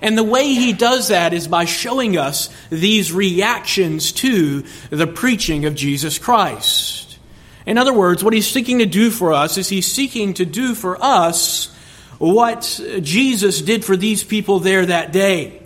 And 0.00 0.16
the 0.16 0.22
way 0.22 0.54
he 0.54 0.72
does 0.72 1.08
that 1.08 1.32
is 1.32 1.48
by 1.48 1.64
showing 1.64 2.16
us 2.16 2.48
these 2.70 3.12
reactions 3.12 4.12
to 4.12 4.62
the 4.90 5.08
preaching 5.08 5.64
of 5.64 5.74
Jesus 5.74 6.18
Christ. 6.20 7.18
In 7.66 7.78
other 7.78 7.92
words, 7.92 8.22
what 8.22 8.32
he's 8.32 8.48
seeking 8.48 8.78
to 8.78 8.86
do 8.86 9.10
for 9.10 9.32
us 9.32 9.58
is 9.58 9.68
he's 9.68 9.90
seeking 9.90 10.34
to 10.34 10.44
do 10.44 10.76
for 10.76 11.02
us 11.02 11.74
what 12.18 12.80
Jesus 13.00 13.60
did 13.60 13.84
for 13.84 13.96
these 13.96 14.22
people 14.22 14.60
there 14.60 14.86
that 14.86 15.12
day. 15.12 15.65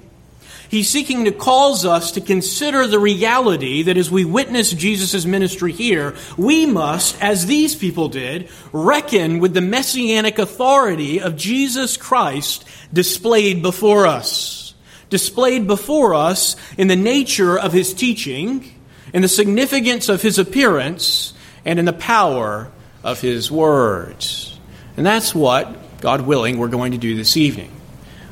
He's 0.70 0.88
seeking 0.88 1.24
to 1.24 1.32
cause 1.32 1.84
us 1.84 2.12
to 2.12 2.20
consider 2.20 2.86
the 2.86 3.00
reality 3.00 3.82
that 3.82 3.96
as 3.96 4.08
we 4.08 4.24
witness 4.24 4.70
Jesus' 4.70 5.26
ministry 5.26 5.72
here, 5.72 6.14
we 6.36 6.64
must, 6.64 7.20
as 7.20 7.46
these 7.46 7.74
people 7.74 8.08
did, 8.08 8.48
reckon 8.72 9.40
with 9.40 9.52
the 9.52 9.60
messianic 9.60 10.38
authority 10.38 11.20
of 11.20 11.34
Jesus 11.34 11.96
Christ 11.96 12.64
displayed 12.92 13.62
before 13.62 14.06
us. 14.06 14.74
Displayed 15.08 15.66
before 15.66 16.14
us 16.14 16.54
in 16.78 16.86
the 16.86 16.94
nature 16.94 17.58
of 17.58 17.72
his 17.72 17.92
teaching, 17.92 18.72
in 19.12 19.22
the 19.22 19.28
significance 19.28 20.08
of 20.08 20.22
his 20.22 20.38
appearance, 20.38 21.34
and 21.64 21.80
in 21.80 21.84
the 21.84 21.92
power 21.92 22.70
of 23.02 23.20
his 23.20 23.50
words. 23.50 24.56
And 24.96 25.04
that's 25.04 25.34
what, 25.34 26.00
God 26.00 26.20
willing, 26.20 26.58
we're 26.58 26.68
going 26.68 26.92
to 26.92 26.98
do 26.98 27.16
this 27.16 27.36
evening. 27.36 27.72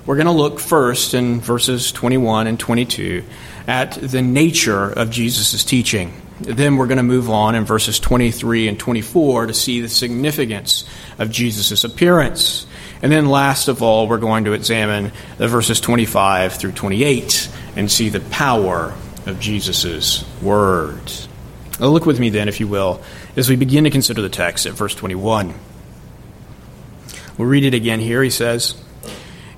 We're 0.09 0.17
going 0.17 0.25
to 0.25 0.33
look 0.33 0.59
first 0.59 1.13
in 1.13 1.43
verses 1.43 1.93
21 1.93 2.47
and 2.47 2.59
22 2.59 3.25
at 3.67 3.93
the 3.93 4.23
nature 4.23 4.89
of 4.89 5.11
Jesus' 5.11 5.63
teaching. 5.65 6.15
Then 6.41 6.79
we're 6.79 6.87
going 6.87 6.97
to 6.97 7.03
move 7.03 7.29
on 7.29 7.55
in 7.55 7.67
verses 7.67 8.01
23 8.01 8.69
and 8.69 8.81
24 8.81 9.49
to 9.49 9.53
see 9.53 9.83
the 9.83 9.89
significance 9.91 10.89
of 11.19 11.31
Jesus' 11.31 11.85
appearance. 11.85 12.67
And 13.03 13.13
then 13.13 13.27
last 13.27 13.69
of 13.69 13.83
all, 13.83 14.09
we're 14.09 14.17
going 14.17 14.47
to 14.47 14.55
examine 14.55 15.13
the 15.37 15.47
verses 15.47 15.79
25 15.79 16.55
through 16.55 16.73
28 16.73 17.51
and 17.77 17.93
see 17.93 18.09
the 18.09 18.21
power 18.21 18.95
of 19.27 19.39
Jesus' 19.41 20.25
words. 20.41 21.29
Now 21.79 21.89
look 21.89 22.07
with 22.07 22.19
me 22.19 22.31
then, 22.31 22.49
if 22.49 22.61
you 22.61 22.67
will, 22.67 23.03
as 23.37 23.51
we 23.51 23.57
begin 23.57 23.85
to 23.85 23.91
consider 23.91 24.23
the 24.23 24.31
text 24.31 24.65
at 24.65 24.73
verse 24.73 24.95
21. 24.95 25.53
We'll 27.37 27.49
read 27.49 27.65
it 27.65 27.75
again 27.75 28.01
here. 28.01 28.23
He 28.23 28.31
says, 28.31 28.75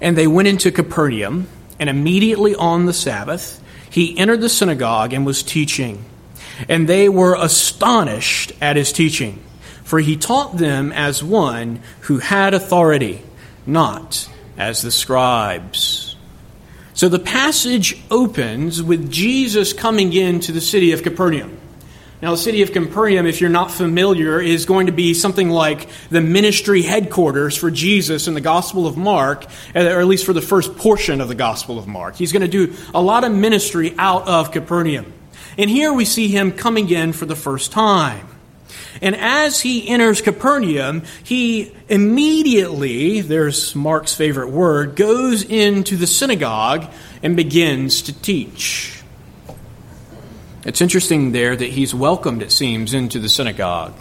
And 0.01 0.17
they 0.17 0.27
went 0.27 0.49
into 0.49 0.73
Capernaum, 0.73 1.49
and 1.79 1.91
immediately 1.91 2.55
on 2.55 2.87
the 2.87 2.93
Sabbath, 2.93 3.63
he 3.91 4.17
entered 4.17 4.41
the 4.41 4.49
synagogue 4.49 5.13
and 5.13 5.27
was 5.27 5.43
teaching. 5.43 6.05
And 6.69 6.89
they 6.89 7.09
were 7.09 7.37
astonished 7.39 8.53
at 8.61 8.77
his 8.77 8.93
teaching, 8.93 9.43
for 9.85 10.01
he 10.01 10.17
taught 10.17 10.57
them 10.57 10.93
as 10.93 11.23
one 11.23 11.81
who 12.03 12.19
had 12.19 12.55
authority, 12.55 13.23
not 13.67 14.29
as 14.57 14.83
the 14.83 14.91
scribes. 14.91 16.17
So 16.95 17.09
the 17.09 17.19
passage 17.19 18.01
opens 18.11 18.83
with 18.83 19.11
Jesus 19.11 19.73
coming 19.73 20.13
into 20.13 20.53
the 20.53 20.61
city 20.61 20.93
of 20.93 21.03
Capernaum. 21.03 21.60
Now, 22.23 22.33
the 22.33 22.37
city 22.37 22.61
of 22.61 22.73
Capernaum, 22.73 23.25
if 23.25 23.41
you're 23.41 23.49
not 23.49 23.71
familiar, 23.71 24.39
is 24.41 24.67
going 24.67 24.87
to 24.87 24.93
be 24.93 25.15
something 25.15 25.49
like 25.49 25.89
the 26.11 26.21
ministry 26.21 26.83
headquarters 26.83 27.57
for 27.57 27.71
Jesus 27.71 28.29
in 28.29 28.35
the 28.35 28.43
Gospel 28.43 28.87
of 28.87 28.99
Mark, 28.99 29.47
eh, 29.75 29.91
or 29.91 30.01
at 30.01 30.07
least 30.07 30.27
for 30.27 30.35
the 30.35 30.43
first 30.43 30.77
portion 30.77 31.23
of 31.23 31.29
the 31.29 31.35
Gospel 31.35 31.79
of 31.79 31.89
Mark. 31.89 32.17
He's 32.17 32.33
going 32.33 32.43
to 32.43 32.49
do 32.49 32.75
a 32.93 33.01
lot 33.01 33.25
of 33.25 33.33
ministry 33.33 33.95
out 33.97 34.29
of 34.29 34.53
Capernaum. 34.53 35.11
And 35.57 35.71
here 35.71 35.95
we 35.95 36.05
see 36.05 36.29
him 36.29 36.53
coming 36.53 36.91
in 36.91 37.15
for 37.15 37.25
the 37.25 37.35
first 37.35 37.73
time. 37.73 38.27
And 39.01 39.17
as 39.17 39.61
he 39.61 39.89
enters 39.89 40.21
Capernaum, 40.21 41.05
he 41.25 41.73
immediately, 41.89 43.23
there's 43.23 43.75
Mark's 43.75 44.15
favorite 44.15 44.51
word, 44.51 44.95
goes 44.95 45.43
into 45.43 45.97
the 45.97 46.07
synagogue 46.07 46.87
and 47.23 47.35
begins 47.35 48.03
to 48.03 48.13
teach. 48.13 49.00
It's 50.63 50.83
interesting 50.83 51.33
there 51.33 51.57
that 51.57 51.71
he's 51.71 51.95
welcomed, 51.95 52.43
it 52.43 52.53
seems, 52.53 52.93
into 52.93 53.19
the 53.19 53.31
synagogue. 53.31 53.95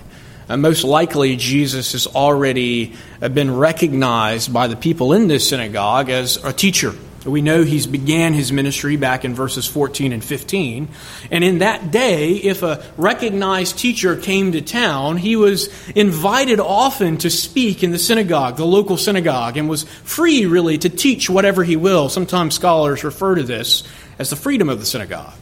Uh, 0.50 0.58
most 0.58 0.84
likely, 0.84 1.38
Jesus 1.38 1.94
has 1.94 2.06
already 2.06 2.96
uh, 3.22 3.30
been 3.30 3.56
recognized 3.56 4.51
by 4.51 4.68
the 4.68 4.75
people 4.75 5.13
in 5.13 5.30
this 5.30 5.48
synagogue 5.48 6.10
as 6.10 6.44
a 6.44 6.51
teacher. 6.51 6.94
We 7.25 7.42
know 7.42 7.63
he's 7.63 7.88
began 7.88 8.34
his 8.34 8.51
ministry 8.51 8.98
back 8.98 9.24
in 9.24 9.36
verses 9.36 9.68
14 9.68 10.12
and 10.12 10.24
15. 10.24 10.89
And 11.32 11.44
in 11.46 11.60
that 11.60 11.92
day, 11.92 12.34
if 12.34 12.62
a 12.62 12.84
recognized 12.98 13.78
teacher 13.78 14.18
came 14.18 14.51
to 14.51 14.62
town, 14.62 15.16
he 15.16 15.38
was 15.38 15.70
invited 15.92 16.60
often 16.60 17.18
to 17.20 17.30
speak 17.30 17.84
in 17.84 17.92
the 17.92 18.00
synagogue, 18.00 18.58
the 18.58 18.66
local 18.66 18.98
synagogue, 18.98 19.56
and 19.56 19.70
was 19.70 19.84
free 19.84 20.46
really 20.46 20.78
to 20.80 20.89
teach 20.89 21.30
whatever 21.30 21.63
he 21.63 21.78
will. 21.78 22.10
Sometimes 22.10 22.56
scholars 22.56 23.04
refer 23.06 23.36
to 23.36 23.44
this 23.44 23.84
as 24.18 24.30
the 24.30 24.36
freedom 24.36 24.68
of 24.68 24.80
the 24.80 24.86
synagogue. 24.86 25.38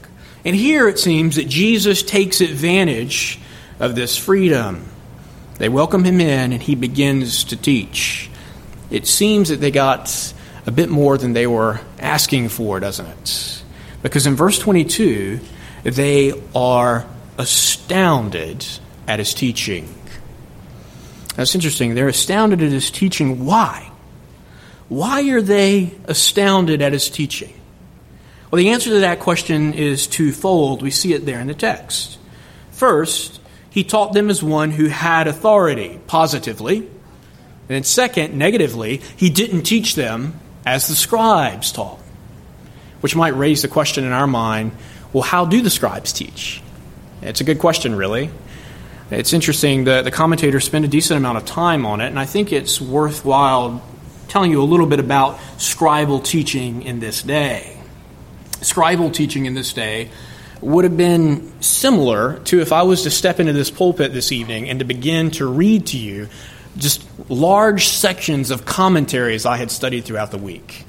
And 0.48 0.56
here 0.56 0.88
it 0.88 0.98
seems 0.98 1.36
that 1.36 1.50
Jesus 1.50 2.02
takes 2.02 2.40
advantage 2.40 3.38
of 3.82 3.96
this 3.96 4.18
freedom. 4.18 4.86
They 5.58 5.68
welcome 5.68 6.06
him 6.06 6.22
in, 6.22 6.54
and 6.54 6.64
he 6.64 6.74
begins 6.74 7.44
to 7.44 7.58
teach. 7.58 8.30
It 8.90 9.08
seems 9.08 9.50
that 9.50 9.58
they 9.58 9.72
got 9.72 10.34
a 10.66 10.72
bit 10.72 10.88
more 10.88 11.18
than 11.18 11.34
they 11.34 11.48
were 11.48 11.82
asking 12.00 12.48
for, 12.48 12.80
doesn't 12.80 13.06
it? 13.06 13.64
Because 14.02 14.26
in 14.26 14.36
verse 14.36 14.58
22, 14.58 15.42
they 15.84 16.32
are 16.56 17.06
astounded 17.38 18.66
at 19.06 19.20
his 19.20 19.34
teaching. 19.34 19.94
That's 21.36 21.56
interesting. 21.56 21.94
They're 21.94 22.08
astounded 22.08 22.64
at 22.64 22.72
his 22.72 22.90
teaching. 22.90 23.46
Why? 23.46 23.92
Why 24.88 25.30
are 25.30 25.42
they 25.42 25.94
astounded 26.06 26.82
at 26.82 26.94
his 26.94 27.10
teaching? 27.10 27.54
Well, 28.50 28.58
the 28.58 28.70
answer 28.70 28.92
to 28.92 29.00
that 29.00 29.20
question 29.20 29.74
is 29.74 30.08
twofold. 30.08 30.82
We 30.82 30.92
see 30.92 31.14
it 31.14 31.26
there 31.26 31.40
in 31.42 31.48
the 31.48 31.54
text. 31.54 32.18
First, 32.72 33.42
he 33.70 33.84
taught 33.84 34.14
them 34.14 34.30
as 34.30 34.42
one 34.42 34.72
who 34.72 34.86
had 34.86 35.28
authority, 35.28 36.00
positively. 36.08 36.78
And 36.78 36.88
then, 37.68 37.84
second, 37.84 38.38
negatively, 38.38 39.02
he 39.18 39.30
didn't 39.30 39.64
teach 39.64 39.96
them 39.96 40.40
as 40.66 40.88
the 40.88 40.96
scribes 40.96 41.74
taught. 41.74 42.00
Which 43.02 43.16
might 43.16 43.36
raise 43.36 43.62
the 43.62 43.68
question 43.68 44.06
in 44.06 44.12
our 44.12 44.28
mind 44.28 44.72
well, 45.14 45.24
how 45.24 45.46
do 45.46 45.62
the 45.62 45.70
scribes 45.70 46.12
teach? 46.12 46.62
It's 47.22 47.40
a 47.40 47.44
good 47.46 47.60
question, 47.60 47.96
really. 47.96 48.30
It's 49.10 49.32
interesting. 49.32 49.86
The, 49.86 50.02
the 50.02 50.12
commentators 50.12 50.66
spend 50.66 50.84
a 50.86 50.90
decent 50.90 51.18
amount 51.18 51.38
of 51.38 51.46
time 51.46 51.86
on 51.86 52.02
it, 52.02 52.08
and 52.08 52.20
I 52.20 52.26
think 52.26 52.52
it's 52.52 52.82
worthwhile 52.82 53.82
telling 54.28 54.52
you 54.52 54.62
a 54.62 54.66
little 54.66 54.86
bit 54.86 55.00
about 55.00 55.38
scribal 55.58 56.24
teaching 56.24 56.84
in 56.84 57.00
this 57.00 57.24
day 57.24 57.77
scribal 58.62 59.14
teaching 59.14 59.46
in 59.46 59.54
this 59.54 59.74
day 59.74 60.10
would 60.62 60.84
have 60.84 60.98
been 60.98 61.62
similar 61.62 62.40
to 62.40 62.60
if 62.62 62.72
I 62.72 62.84
was 62.84 63.04
to 63.04 63.12
step 63.12 63.40
into 63.40 63.54
this 63.54 63.70
pulpit 63.70 64.14
this 64.14 64.32
evening 64.32 64.70
and 64.70 64.80
to 64.80 64.86
begin 64.86 65.32
to 65.32 65.46
read 65.46 65.88
to 65.88 65.98
you 65.98 66.28
just 66.78 67.04
large 67.30 67.88
sections 67.88 68.52
of 68.52 68.66
commentaries 68.66 69.46
I 69.46 69.58
had 69.58 69.72
studied 69.72 70.06
throughout 70.06 70.32
the 70.32 70.38
week. 70.38 70.86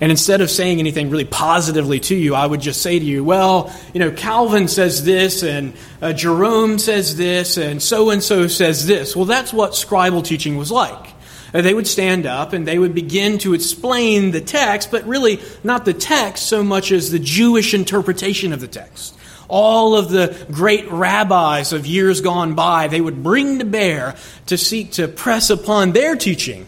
And 0.00 0.10
instead 0.10 0.40
of 0.40 0.50
saying 0.50 0.78
anything 0.78 1.10
really 1.10 1.26
positively 1.26 2.00
to 2.00 2.14
you, 2.14 2.34
I 2.34 2.46
would 2.46 2.62
just 2.62 2.80
say 2.80 2.98
to 2.98 3.04
you, 3.04 3.22
well, 3.22 3.70
you 3.92 4.00
know, 4.00 4.10
Calvin 4.10 4.66
says 4.66 5.04
this, 5.04 5.42
and 5.42 5.74
uh, 6.00 6.14
Jerome 6.14 6.78
says 6.78 7.16
this, 7.16 7.58
and 7.58 7.82
so 7.82 8.08
and 8.08 8.22
so 8.22 8.46
says 8.46 8.86
this. 8.86 9.14
Well, 9.14 9.26
that's 9.26 9.52
what 9.52 9.72
scribal 9.72 10.24
teaching 10.24 10.56
was 10.56 10.72
like. 10.72 11.12
Uh, 11.52 11.60
they 11.62 11.74
would 11.74 11.86
stand 11.86 12.26
up 12.26 12.52
and 12.52 12.66
they 12.66 12.78
would 12.78 12.94
begin 12.94 13.38
to 13.38 13.54
explain 13.54 14.30
the 14.30 14.40
text, 14.40 14.90
but 14.90 15.06
really 15.06 15.40
not 15.64 15.84
the 15.84 15.94
text 15.94 16.46
so 16.46 16.62
much 16.62 16.92
as 16.92 17.10
the 17.10 17.18
Jewish 17.18 17.74
interpretation 17.74 18.52
of 18.52 18.60
the 18.60 18.68
text. 18.68 19.16
All 19.48 19.96
of 19.96 20.10
the 20.10 20.46
great 20.52 20.90
rabbis 20.90 21.72
of 21.72 21.84
years 21.84 22.20
gone 22.20 22.54
by, 22.54 22.86
they 22.86 23.00
would 23.00 23.22
bring 23.22 23.58
to 23.58 23.64
bear 23.64 24.14
to 24.46 24.56
seek 24.56 24.92
to 24.92 25.08
press 25.08 25.50
upon 25.50 25.92
their 25.92 26.14
teaching 26.14 26.66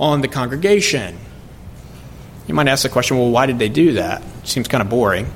on 0.00 0.22
the 0.22 0.28
congregation. 0.28 1.18
You 2.46 2.54
might 2.54 2.68
ask 2.68 2.82
the 2.82 2.88
question 2.88 3.18
well, 3.18 3.30
why 3.30 3.46
did 3.46 3.58
they 3.58 3.68
do 3.68 3.94
that? 3.94 4.22
It 4.42 4.48
seems 4.48 4.66
kind 4.66 4.80
of 4.80 4.88
boring. 4.88 5.30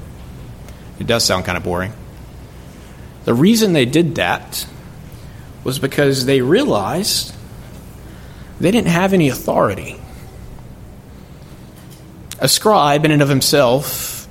It 0.99 1.07
does 1.07 1.25
sound 1.25 1.45
kind 1.45 1.59
of 1.59 1.65
boring. 1.65 1.93
The 3.27 3.35
reason 3.35 3.73
they 3.75 3.85
did 3.85 4.15
that 4.15 4.67
was 5.65 5.79
because 5.79 6.25
they 6.27 6.41
realized 6.41 7.35
they 8.61 8.71
didn't 8.71 8.89
have 8.89 9.13
any 9.13 9.29
authority. 9.29 10.01
A 12.39 12.49
scribe, 12.49 13.05
in 13.05 13.11
and 13.11 13.23
of 13.23 13.29
himself, 13.29 14.29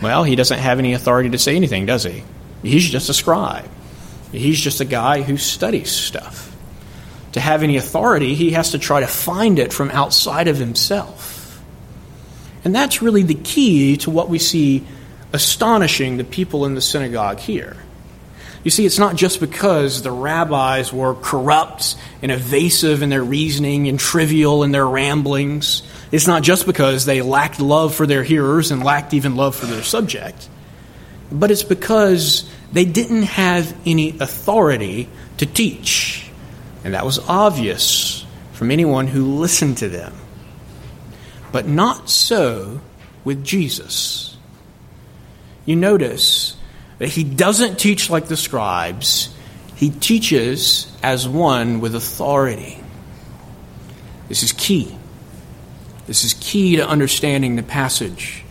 well, 0.00 0.24
he 0.24 0.36
doesn't 0.36 0.58
have 0.58 0.78
any 0.78 0.94
authority 0.94 1.30
to 1.30 1.38
say 1.38 1.56
anything, 1.56 1.86
does 1.86 2.04
he? 2.04 2.22
He's 2.62 2.88
just 2.88 3.08
a 3.08 3.14
scribe. 3.14 3.68
He's 4.32 4.60
just 4.60 4.80
a 4.80 4.84
guy 4.84 5.22
who 5.22 5.36
studies 5.36 5.90
stuff. 5.90 6.54
To 7.32 7.40
have 7.40 7.62
any 7.62 7.76
authority, 7.76 8.34
he 8.34 8.52
has 8.52 8.72
to 8.72 8.78
try 8.78 9.00
to 9.00 9.06
find 9.06 9.58
it 9.58 9.72
from 9.72 9.90
outside 9.90 10.48
of 10.48 10.56
himself. 10.56 11.62
And 12.64 12.74
that's 12.74 13.02
really 13.02 13.22
the 13.22 13.34
key 13.34 13.96
to 13.98 14.10
what 14.10 14.28
we 14.28 14.38
see 14.38 14.84
astonishing 15.32 16.16
the 16.16 16.24
people 16.24 16.66
in 16.66 16.74
the 16.74 16.80
synagogue 16.80 17.38
here. 17.38 17.76
You 18.62 18.70
see, 18.70 18.84
it's 18.84 18.98
not 18.98 19.16
just 19.16 19.40
because 19.40 20.02
the 20.02 20.12
rabbis 20.12 20.92
were 20.92 21.14
corrupt 21.14 21.96
and 22.20 22.30
evasive 22.30 23.02
in 23.02 23.08
their 23.08 23.24
reasoning 23.24 23.88
and 23.88 23.98
trivial 23.98 24.62
in 24.62 24.70
their 24.70 24.86
ramblings. 24.86 25.82
It's 26.12 26.26
not 26.26 26.42
just 26.42 26.66
because 26.66 27.06
they 27.06 27.22
lacked 27.22 27.58
love 27.58 27.94
for 27.94 28.06
their 28.06 28.22
hearers 28.22 28.70
and 28.70 28.84
lacked 28.84 29.14
even 29.14 29.34
love 29.34 29.56
for 29.56 29.64
their 29.64 29.82
subject. 29.82 30.48
But 31.32 31.50
it's 31.50 31.62
because 31.62 32.50
they 32.72 32.84
didn't 32.84 33.22
have 33.22 33.74
any 33.86 34.18
authority 34.18 35.08
to 35.38 35.46
teach. 35.46 36.30
And 36.84 36.92
that 36.92 37.06
was 37.06 37.18
obvious 37.18 38.26
from 38.52 38.70
anyone 38.70 39.06
who 39.06 39.38
listened 39.38 39.78
to 39.78 39.88
them. 39.88 40.12
But 41.50 41.66
not 41.66 42.10
so 42.10 42.80
with 43.24 43.42
Jesus. 43.42 44.36
You 45.64 45.76
notice 45.76 46.56
that 47.00 47.08
he 47.08 47.24
doesn't 47.24 47.78
teach 47.78 48.10
like 48.10 48.26
the 48.26 48.36
scribes, 48.36 49.34
he 49.74 49.88
teaches 49.88 50.94
as 51.02 51.26
one 51.26 51.80
with 51.80 51.94
authority. 51.94 52.78
This 54.28 54.42
is 54.42 54.52
key. 54.52 54.94
This 56.06 56.24
is 56.24 56.34
key 56.34 56.76
to 56.76 56.86
understanding 56.86 57.56
the 57.56 57.62
passage. 57.62 58.44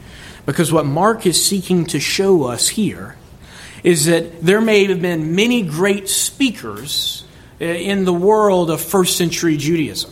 Because 0.48 0.74
what 0.74 0.88
Mark 0.88 1.28
is 1.28 1.46
seeking 1.46 1.86
to 1.88 2.00
show 2.00 2.46
us 2.46 2.68
here 2.68 3.16
is 3.84 4.08
that 4.08 4.42
there 4.42 4.62
may 4.62 4.86
have 4.86 5.00
been 5.00 5.36
many 5.36 5.62
great 5.62 6.10
speakers 6.10 7.24
uh, 7.62 7.66
in 7.66 8.04
the 8.04 8.14
world 8.14 8.72
of 8.72 8.82
first 8.82 9.16
century 9.16 9.58
Judaism. 9.58 10.12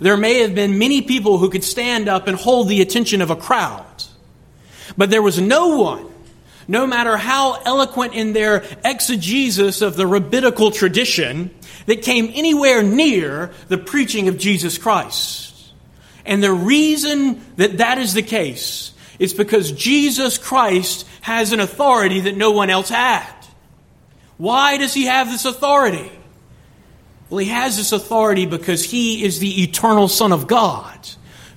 There 0.00 0.16
may 0.16 0.42
have 0.42 0.54
been 0.54 0.78
many 0.78 1.02
people 1.02 1.38
who 1.38 1.50
could 1.50 1.64
stand 1.64 2.08
up 2.08 2.28
and 2.28 2.36
hold 2.36 2.68
the 2.68 2.80
attention 2.82 3.20
of 3.20 3.30
a 3.30 3.36
crowd. 3.36 3.84
But 4.96 5.10
there 5.10 5.22
was 5.22 5.40
no 5.40 5.78
one 5.78 6.11
no 6.72 6.86
matter 6.86 7.18
how 7.18 7.60
eloquent 7.66 8.14
in 8.14 8.32
their 8.32 8.64
exegesis 8.82 9.82
of 9.82 9.94
the 9.94 10.06
rabbinical 10.06 10.70
tradition, 10.70 11.50
that 11.84 12.00
came 12.00 12.30
anywhere 12.34 12.82
near 12.82 13.50
the 13.68 13.76
preaching 13.76 14.26
of 14.28 14.38
Jesus 14.38 14.78
Christ. 14.78 15.54
And 16.24 16.42
the 16.42 16.52
reason 16.52 17.44
that 17.56 17.76
that 17.78 17.98
is 17.98 18.14
the 18.14 18.22
case 18.22 18.92
is 19.18 19.34
because 19.34 19.72
Jesus 19.72 20.38
Christ 20.38 21.06
has 21.20 21.52
an 21.52 21.60
authority 21.60 22.20
that 22.20 22.38
no 22.38 22.52
one 22.52 22.70
else 22.70 22.88
had. 22.88 23.32
Why 24.38 24.78
does 24.78 24.94
he 24.94 25.04
have 25.04 25.28
this 25.28 25.44
authority? 25.44 26.10
Well, 27.28 27.38
he 27.38 27.50
has 27.50 27.76
this 27.76 27.92
authority 27.92 28.46
because 28.46 28.82
he 28.82 29.22
is 29.24 29.40
the 29.40 29.62
eternal 29.62 30.08
Son 30.08 30.32
of 30.32 30.46
God 30.46 31.08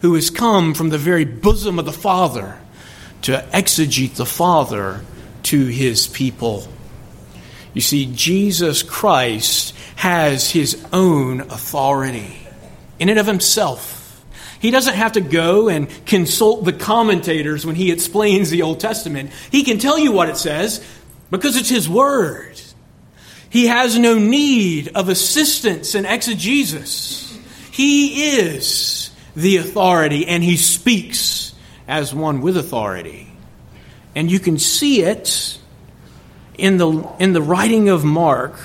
who 0.01 0.15
has 0.15 0.29
come 0.29 0.73
from 0.73 0.89
the 0.89 0.97
very 0.97 1.23
bosom 1.23 1.79
of 1.79 1.85
the 1.85 1.93
Father 1.93 2.59
to 3.23 3.45
exegete 3.53 4.15
the 4.15 4.25
Father 4.25 5.01
to 5.43 5.65
his 5.65 6.07
people. 6.07 6.67
You 7.73 7.81
see, 7.81 8.11
Jesus 8.13 8.83
Christ 8.83 9.75
has 9.95 10.49
his 10.49 10.83
own 10.93 11.41
authority 11.41 12.47
in 12.99 13.09
and 13.09 13.19
of 13.19 13.27
himself. 13.27 14.23
He 14.59 14.71
doesn't 14.71 14.95
have 14.95 15.13
to 15.13 15.21
go 15.21 15.69
and 15.69 15.87
consult 16.05 16.65
the 16.65 16.73
commentators 16.73 17.65
when 17.65 17.75
he 17.75 17.91
explains 17.91 18.49
the 18.49 18.61
Old 18.61 18.79
Testament. 18.79 19.31
He 19.51 19.63
can 19.63 19.77
tell 19.77 19.99
you 19.99 20.11
what 20.11 20.29
it 20.29 20.37
says 20.37 20.83
because 21.29 21.57
it's 21.57 21.69
his 21.69 21.87
word. 21.87 22.59
He 23.49 23.67
has 23.67 23.97
no 23.97 24.17
need 24.17 24.89
of 24.95 25.09
assistance 25.09 25.95
in 25.95 26.05
exegesis. 26.05 27.37
He 27.71 28.37
is 28.37 29.11
the 29.35 29.57
authority 29.57 30.27
and 30.27 30.43
he 30.43 30.57
speaks 30.57 31.53
as 31.87 32.13
one 32.13 32.41
with 32.41 32.57
authority. 32.57 33.27
And 34.15 34.31
you 34.31 34.39
can 34.39 34.57
see 34.57 35.01
it 35.01 35.57
in 36.57 36.77
the, 36.77 37.07
in 37.19 37.33
the 37.33 37.41
writing 37.41 37.89
of 37.89 38.03
Mark 38.03 38.57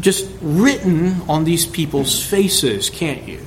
just 0.00 0.28
written 0.42 1.22
on 1.28 1.44
these 1.44 1.66
people's 1.66 2.24
faces, 2.24 2.90
can't 2.90 3.26
you? 3.26 3.40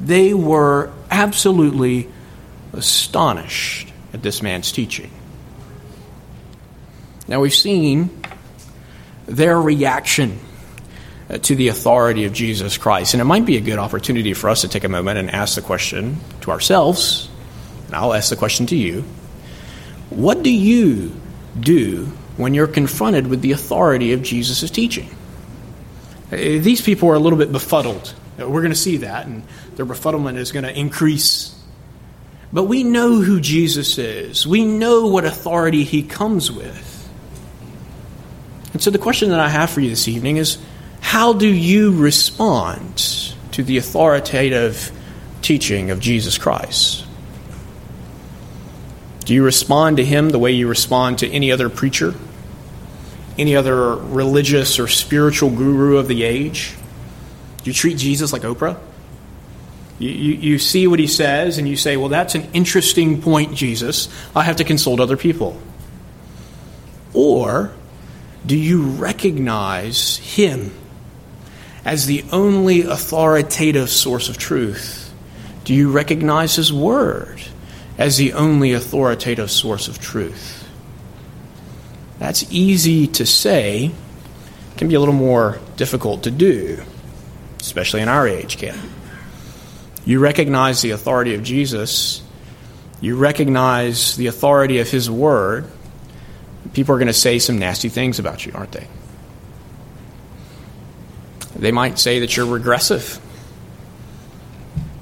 They 0.00 0.34
were 0.34 0.92
absolutely 1.10 2.08
astonished 2.72 3.92
at 4.12 4.22
this 4.22 4.42
man's 4.42 4.70
teaching. 4.70 5.10
Now, 7.26 7.40
we've 7.40 7.54
seen 7.54 8.10
their 9.26 9.60
reaction 9.60 10.38
uh, 11.30 11.38
to 11.38 11.54
the 11.54 11.68
authority 11.68 12.26
of 12.26 12.32
Jesus 12.32 12.76
Christ. 12.76 13.14
And 13.14 13.20
it 13.20 13.24
might 13.24 13.46
be 13.46 13.56
a 13.56 13.60
good 13.60 13.78
opportunity 13.78 14.34
for 14.34 14.50
us 14.50 14.60
to 14.60 14.68
take 14.68 14.84
a 14.84 14.88
moment 14.88 15.18
and 15.18 15.30
ask 15.30 15.54
the 15.54 15.62
question 15.62 16.18
to 16.42 16.50
ourselves, 16.50 17.30
and 17.86 17.94
I'll 17.94 18.14
ask 18.14 18.30
the 18.30 18.36
question 18.36 18.66
to 18.66 18.76
you 18.76 19.02
What 20.10 20.42
do 20.42 20.50
you 20.50 21.12
do 21.58 22.06
when 22.36 22.54
you're 22.54 22.66
confronted 22.66 23.26
with 23.26 23.40
the 23.40 23.52
authority 23.52 24.12
of 24.12 24.22
Jesus' 24.22 24.70
teaching? 24.70 25.08
Uh, 26.32 26.36
these 26.36 26.80
people 26.80 27.08
are 27.10 27.14
a 27.14 27.18
little 27.18 27.38
bit 27.38 27.52
befuddled. 27.52 28.14
Uh, 28.40 28.48
we're 28.48 28.62
going 28.62 28.72
to 28.72 28.78
see 28.78 28.98
that, 28.98 29.26
and 29.26 29.42
their 29.76 29.86
befuddlement 29.86 30.36
is 30.36 30.52
going 30.52 30.64
to 30.64 30.76
increase. 30.76 31.54
But 32.52 32.64
we 32.64 32.84
know 32.84 33.20
who 33.20 33.40
Jesus 33.40 33.98
is, 33.98 34.46
we 34.46 34.64
know 34.64 35.06
what 35.06 35.24
authority 35.24 35.84
he 35.84 36.02
comes 36.02 36.50
with. 36.50 36.92
And 38.72 38.82
so 38.82 38.90
the 38.90 38.98
question 38.98 39.30
that 39.30 39.40
I 39.40 39.48
have 39.48 39.70
for 39.70 39.80
you 39.80 39.90
this 39.90 40.08
evening 40.08 40.36
is 40.36 40.58
how 41.00 41.32
do 41.32 41.46
you 41.46 41.96
respond 41.96 42.96
to 43.52 43.62
the 43.62 43.76
authoritative 43.76 44.90
teaching 45.42 45.90
of 45.90 46.00
Jesus 46.00 46.38
Christ? 46.38 47.03
Do 49.24 49.34
you 49.34 49.44
respond 49.44 49.96
to 49.96 50.04
him 50.04 50.30
the 50.30 50.38
way 50.38 50.52
you 50.52 50.68
respond 50.68 51.18
to 51.20 51.30
any 51.30 51.50
other 51.50 51.68
preacher? 51.68 52.14
any 53.38 53.56
other 53.56 53.94
religious 53.96 54.78
or 54.78 54.88
spiritual 54.88 55.50
guru 55.50 55.96
of 55.96 56.08
the 56.08 56.22
age? 56.22 56.74
Do 57.62 57.70
you 57.70 57.74
treat 57.74 57.98
Jesus 57.98 58.32
like 58.32 58.42
Oprah? 58.42 58.78
You, 59.98 60.10
you, 60.10 60.32
you, 60.34 60.58
see 60.58 60.86
what 60.86 60.98
he 60.98 61.06
says 61.06 61.58
and 61.58 61.68
you 61.68 61.76
say, 61.76 61.96
well, 61.96 62.08
that's 62.08 62.34
an 62.34 62.48
interesting 62.52 63.22
point, 63.22 63.54
Jesus. 63.54 64.08
I 64.34 64.42
have 64.42 64.56
to 64.56 64.64
consult 64.64 65.00
other 65.00 65.16
people. 65.16 65.60
Or 67.12 67.72
do 68.44 68.56
you 68.56 68.82
recognize 68.82 70.16
him 70.16 70.72
as 71.84 72.06
the 72.06 72.24
only 72.32 72.82
authoritative 72.82 73.88
source 73.88 74.28
of 74.28 74.36
truth? 74.36 75.12
Do 75.62 75.74
you 75.74 75.90
recognize 75.90 76.56
his 76.56 76.72
word 76.72 77.40
as 77.98 78.16
the 78.16 78.32
only 78.32 78.72
authoritative 78.72 79.50
source 79.50 79.88
of 79.88 79.98
truth? 79.98 80.68
That's 82.18 82.50
easy 82.50 83.06
to 83.08 83.26
say, 83.26 83.92
can 84.76 84.88
be 84.88 84.94
a 84.94 85.00
little 85.00 85.14
more 85.14 85.58
difficult 85.76 86.24
to 86.24 86.30
do, 86.30 86.82
especially 87.60 88.00
in 88.00 88.08
our 88.08 88.26
age, 88.26 88.56
can 88.58 88.78
You 90.04 90.20
recognize 90.20 90.82
the 90.82 90.90
authority 90.90 91.34
of 91.34 91.42
Jesus, 91.42 92.22
you 93.00 93.16
recognize 93.16 94.16
the 94.16 94.28
authority 94.28 94.78
of 94.78 94.90
His 94.90 95.10
Word. 95.10 95.66
People 96.72 96.94
are 96.94 96.98
going 96.98 97.08
to 97.08 97.12
say 97.12 97.38
some 97.38 97.58
nasty 97.58 97.88
things 97.88 98.18
about 98.18 98.46
you, 98.46 98.52
aren't 98.54 98.72
they? 98.72 98.86
They 101.56 101.72
might 101.72 101.98
say 101.98 102.20
that 102.20 102.36
you're 102.36 102.46
regressive. 102.46 103.20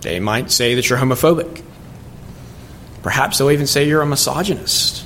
They 0.01 0.21
might 0.21 0.51
say 0.51 0.75
that 0.75 0.89
you're 0.89 0.99
homophobic. 0.99 1.63
Perhaps 3.03 3.39
they'll 3.39 3.51
even 3.51 3.67
say 3.67 3.87
you're 3.87 4.03
a 4.03 4.07
misogynist. 4.07 5.05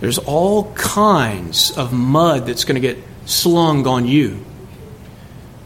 There's 0.00 0.18
all 0.18 0.72
kinds 0.74 1.76
of 1.76 1.92
mud 1.92 2.46
that's 2.46 2.64
going 2.64 2.80
to 2.80 2.86
get 2.86 3.02
slung 3.26 3.86
on 3.86 4.06
you 4.06 4.44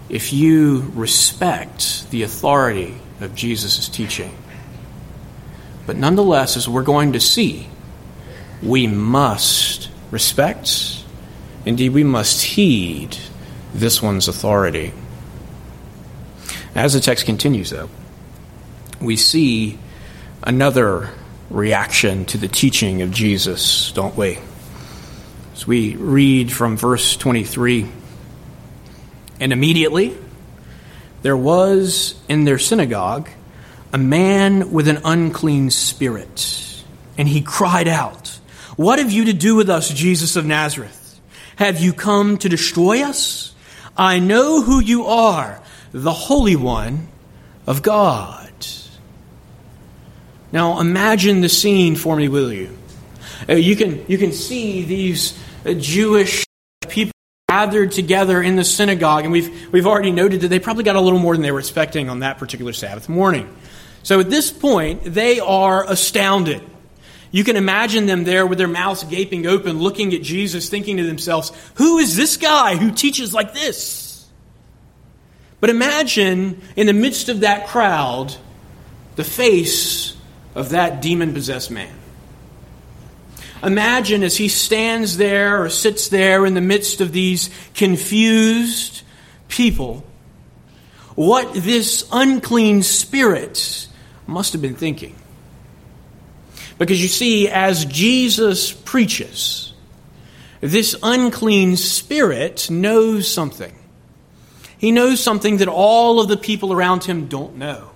if 0.08 0.32
you 0.32 0.90
respect 0.94 2.10
the 2.10 2.22
authority 2.22 2.94
of 3.20 3.34
Jesus' 3.34 3.88
teaching. 3.88 4.36
But 5.86 5.96
nonetheless, 5.96 6.56
as 6.56 6.68
we're 6.68 6.82
going 6.82 7.12
to 7.14 7.20
see, 7.20 7.68
we 8.62 8.86
must 8.86 9.90
respect, 10.10 11.04
indeed, 11.64 11.90
we 11.90 12.04
must 12.04 12.42
heed 12.42 13.16
this 13.74 14.02
one's 14.02 14.28
authority. 14.28 14.92
As 16.74 16.92
the 16.92 17.00
text 17.00 17.26
continues, 17.26 17.70
though, 17.70 17.88
we 19.00 19.16
see 19.16 19.78
another 20.42 21.10
reaction 21.50 22.24
to 22.26 22.38
the 22.38 22.48
teaching 22.48 23.02
of 23.02 23.10
Jesus, 23.10 23.92
don't 23.92 24.16
we? 24.16 24.38
As 25.54 25.66
we 25.66 25.94
read 25.96 26.52
from 26.52 26.76
verse 26.76 27.16
23 27.16 27.88
And 29.38 29.52
immediately 29.52 30.16
there 31.22 31.36
was 31.36 32.14
in 32.28 32.44
their 32.44 32.58
synagogue 32.58 33.28
a 33.92 33.98
man 33.98 34.72
with 34.72 34.88
an 34.88 35.00
unclean 35.04 35.70
spirit, 35.70 36.82
and 37.18 37.28
he 37.28 37.42
cried 37.42 37.86
out, 37.86 38.28
What 38.76 38.98
have 38.98 39.12
you 39.12 39.26
to 39.26 39.34
do 39.34 39.54
with 39.54 39.68
us, 39.68 39.90
Jesus 39.90 40.34
of 40.34 40.46
Nazareth? 40.46 41.20
Have 41.56 41.80
you 41.80 41.92
come 41.92 42.38
to 42.38 42.48
destroy 42.48 43.02
us? 43.02 43.54
I 43.96 44.18
know 44.18 44.62
who 44.62 44.80
you 44.80 45.04
are, 45.04 45.60
the 45.92 46.12
Holy 46.12 46.56
One 46.56 47.08
of 47.66 47.82
God. 47.82 48.41
Now 50.52 50.80
imagine 50.80 51.40
the 51.40 51.48
scene 51.48 51.96
for 51.96 52.14
me, 52.14 52.28
will 52.28 52.52
you? 52.52 52.76
Uh, 53.48 53.54
you, 53.54 53.74
can, 53.74 54.04
you 54.06 54.18
can 54.18 54.32
see 54.32 54.82
these 54.82 55.38
uh, 55.64 55.72
Jewish 55.72 56.44
people 56.88 57.12
gathered 57.48 57.92
together 57.92 58.42
in 58.42 58.56
the 58.56 58.64
synagogue, 58.64 59.24
and 59.24 59.32
we've, 59.32 59.72
we've 59.72 59.86
already 59.86 60.12
noted 60.12 60.42
that 60.42 60.48
they 60.48 60.58
probably 60.58 60.84
got 60.84 60.96
a 60.96 61.00
little 61.00 61.18
more 61.18 61.34
than 61.34 61.42
they 61.42 61.52
were 61.52 61.58
expecting 61.58 62.08
on 62.08 62.20
that 62.20 62.38
particular 62.38 62.72
Sabbath 62.72 63.08
morning. 63.08 63.54
So 64.02 64.20
at 64.20 64.30
this 64.30 64.50
point, 64.50 65.02
they 65.04 65.40
are 65.40 65.90
astounded. 65.90 66.62
You 67.30 67.44
can 67.44 67.56
imagine 67.56 68.06
them 68.06 68.24
there 68.24 68.46
with 68.46 68.58
their 68.58 68.68
mouths 68.68 69.04
gaping 69.04 69.46
open, 69.46 69.78
looking 69.78 70.12
at 70.12 70.22
Jesus, 70.22 70.68
thinking 70.68 70.98
to 70.98 71.04
themselves, 71.04 71.50
Who 71.76 71.98
is 71.98 72.14
this 72.14 72.36
guy 72.36 72.76
who 72.76 72.90
teaches 72.90 73.32
like 73.32 73.54
this? 73.54 74.28
But 75.60 75.70
imagine 75.70 76.60
in 76.76 76.86
the 76.86 76.92
midst 76.92 77.28
of 77.28 77.40
that 77.40 77.68
crowd 77.68 78.36
the 79.16 79.24
face 79.24 80.16
of 80.54 80.70
that 80.70 81.00
demon 81.02 81.32
possessed 81.32 81.70
man. 81.70 81.94
Imagine 83.62 84.24
as 84.24 84.36
he 84.36 84.48
stands 84.48 85.16
there 85.16 85.62
or 85.62 85.68
sits 85.68 86.08
there 86.08 86.44
in 86.44 86.54
the 86.54 86.60
midst 86.60 87.00
of 87.00 87.12
these 87.12 87.48
confused 87.74 89.02
people, 89.48 90.04
what 91.14 91.54
this 91.54 92.08
unclean 92.10 92.82
spirit 92.82 93.88
must 94.26 94.52
have 94.52 94.62
been 94.62 94.74
thinking. 94.74 95.14
Because 96.78 97.00
you 97.00 97.08
see, 97.08 97.48
as 97.48 97.84
Jesus 97.84 98.72
preaches, 98.72 99.72
this 100.60 100.96
unclean 101.02 101.76
spirit 101.76 102.68
knows 102.68 103.30
something. 103.30 103.72
He 104.78 104.90
knows 104.90 105.22
something 105.22 105.58
that 105.58 105.68
all 105.68 106.18
of 106.18 106.26
the 106.26 106.36
people 106.36 106.72
around 106.72 107.04
him 107.04 107.28
don't 107.28 107.56
know. 107.56 107.91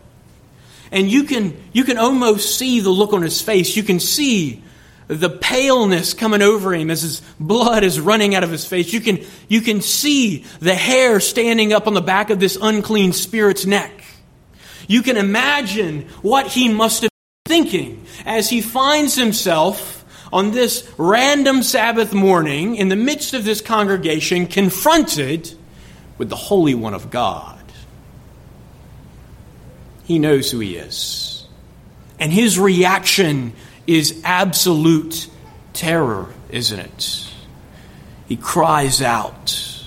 And 0.90 1.10
you 1.10 1.24
can, 1.24 1.56
you 1.72 1.84
can 1.84 1.98
almost 1.98 2.58
see 2.58 2.80
the 2.80 2.90
look 2.90 3.12
on 3.12 3.22
his 3.22 3.40
face. 3.40 3.76
You 3.76 3.82
can 3.82 4.00
see 4.00 4.62
the 5.08 5.30
paleness 5.30 6.14
coming 6.14 6.42
over 6.42 6.74
him 6.74 6.90
as 6.90 7.02
his 7.02 7.22
blood 7.38 7.84
is 7.84 8.00
running 8.00 8.34
out 8.34 8.44
of 8.44 8.50
his 8.50 8.64
face. 8.64 8.92
You 8.92 9.00
can, 9.00 9.24
you 9.48 9.60
can 9.60 9.80
see 9.80 10.44
the 10.60 10.74
hair 10.74 11.20
standing 11.20 11.72
up 11.72 11.86
on 11.86 11.94
the 11.94 12.00
back 12.00 12.30
of 12.30 12.40
this 12.40 12.58
unclean 12.60 13.12
spirit's 13.12 13.66
neck. 13.66 13.92
You 14.88 15.02
can 15.02 15.16
imagine 15.16 16.02
what 16.22 16.46
he 16.46 16.68
must 16.68 17.02
have 17.02 17.10
been 17.44 17.64
thinking 17.64 18.06
as 18.24 18.48
he 18.48 18.60
finds 18.60 19.14
himself 19.14 20.04
on 20.32 20.50
this 20.50 20.90
random 20.98 21.62
Sabbath 21.62 22.12
morning 22.12 22.76
in 22.76 22.88
the 22.88 22.96
midst 22.96 23.34
of 23.34 23.44
this 23.44 23.60
congregation 23.60 24.46
confronted 24.46 25.56
with 26.18 26.28
the 26.28 26.36
Holy 26.36 26.74
One 26.74 26.94
of 26.94 27.10
God. 27.10 27.55
He 30.06 30.18
knows 30.18 30.50
who 30.50 30.60
he 30.60 30.76
is. 30.76 31.46
And 32.18 32.32
his 32.32 32.58
reaction 32.58 33.52
is 33.86 34.20
absolute 34.24 35.28
terror, 35.72 36.26
isn't 36.48 36.78
it? 36.78 37.30
He 38.26 38.36
cries 38.36 39.02
out. 39.02 39.84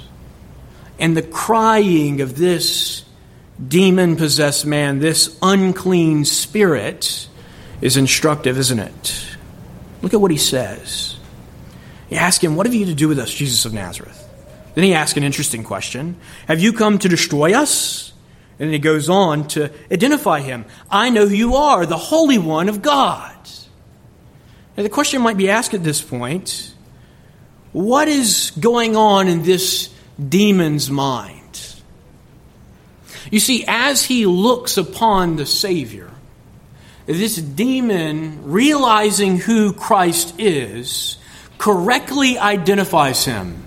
And 0.99 1.15
the 1.15 1.21
crying 1.21 2.19
of 2.21 2.37
this 2.37 3.05
demon 3.65 4.17
possessed 4.17 4.65
man, 4.65 4.99
this 4.99 5.37
unclean 5.41 6.25
spirit, 6.25 7.27
is 7.81 7.95
instructive, 7.95 8.57
isn't 8.57 8.79
it? 8.79 9.25
Look 10.01 10.13
at 10.13 10.21
what 10.21 10.31
he 10.31 10.37
says. 10.37 11.17
You 12.09 12.17
ask 12.17 12.43
him, 12.43 12.55
What 12.55 12.65
have 12.65 12.75
you 12.75 12.85
to 12.87 12.93
do 12.93 13.07
with 13.07 13.19
us, 13.19 13.33
Jesus 13.33 13.65
of 13.65 13.73
Nazareth? 13.73 14.25
Then 14.75 14.83
he 14.83 14.93
asks 14.93 15.17
an 15.17 15.23
interesting 15.23 15.63
question 15.63 16.17
Have 16.47 16.59
you 16.59 16.73
come 16.73 16.99
to 16.99 17.07
destroy 17.07 17.53
us? 17.53 18.11
And 18.59 18.71
he 18.71 18.79
goes 18.79 19.09
on 19.09 19.47
to 19.49 19.71
identify 19.89 20.41
him. 20.41 20.65
I 20.91 21.09
know 21.09 21.27
who 21.27 21.35
you 21.35 21.55
are, 21.55 21.85
the 21.85 21.97
Holy 21.97 22.37
One 22.37 22.67
of 22.67 22.81
God. 22.81 23.35
Now, 24.75 24.83
the 24.83 24.89
question 24.89 25.21
might 25.21 25.37
be 25.37 25.49
asked 25.49 25.73
at 25.73 25.83
this 25.83 26.01
point 26.01 26.73
what 27.71 28.07
is 28.07 28.51
going 28.59 28.95
on 28.95 29.27
in 29.27 29.43
this 29.43 29.93
demon's 30.17 30.89
mind? 30.89 31.75
You 33.31 33.39
see, 33.39 33.63
as 33.67 34.03
he 34.03 34.25
looks 34.25 34.77
upon 34.77 35.35
the 35.35 35.45
Savior, 35.45 36.09
this 37.05 37.35
demon, 37.35 38.51
realizing 38.51 39.37
who 39.37 39.73
Christ 39.73 40.35
is, 40.39 41.17
correctly 41.57 42.39
identifies 42.39 43.25
him 43.25 43.65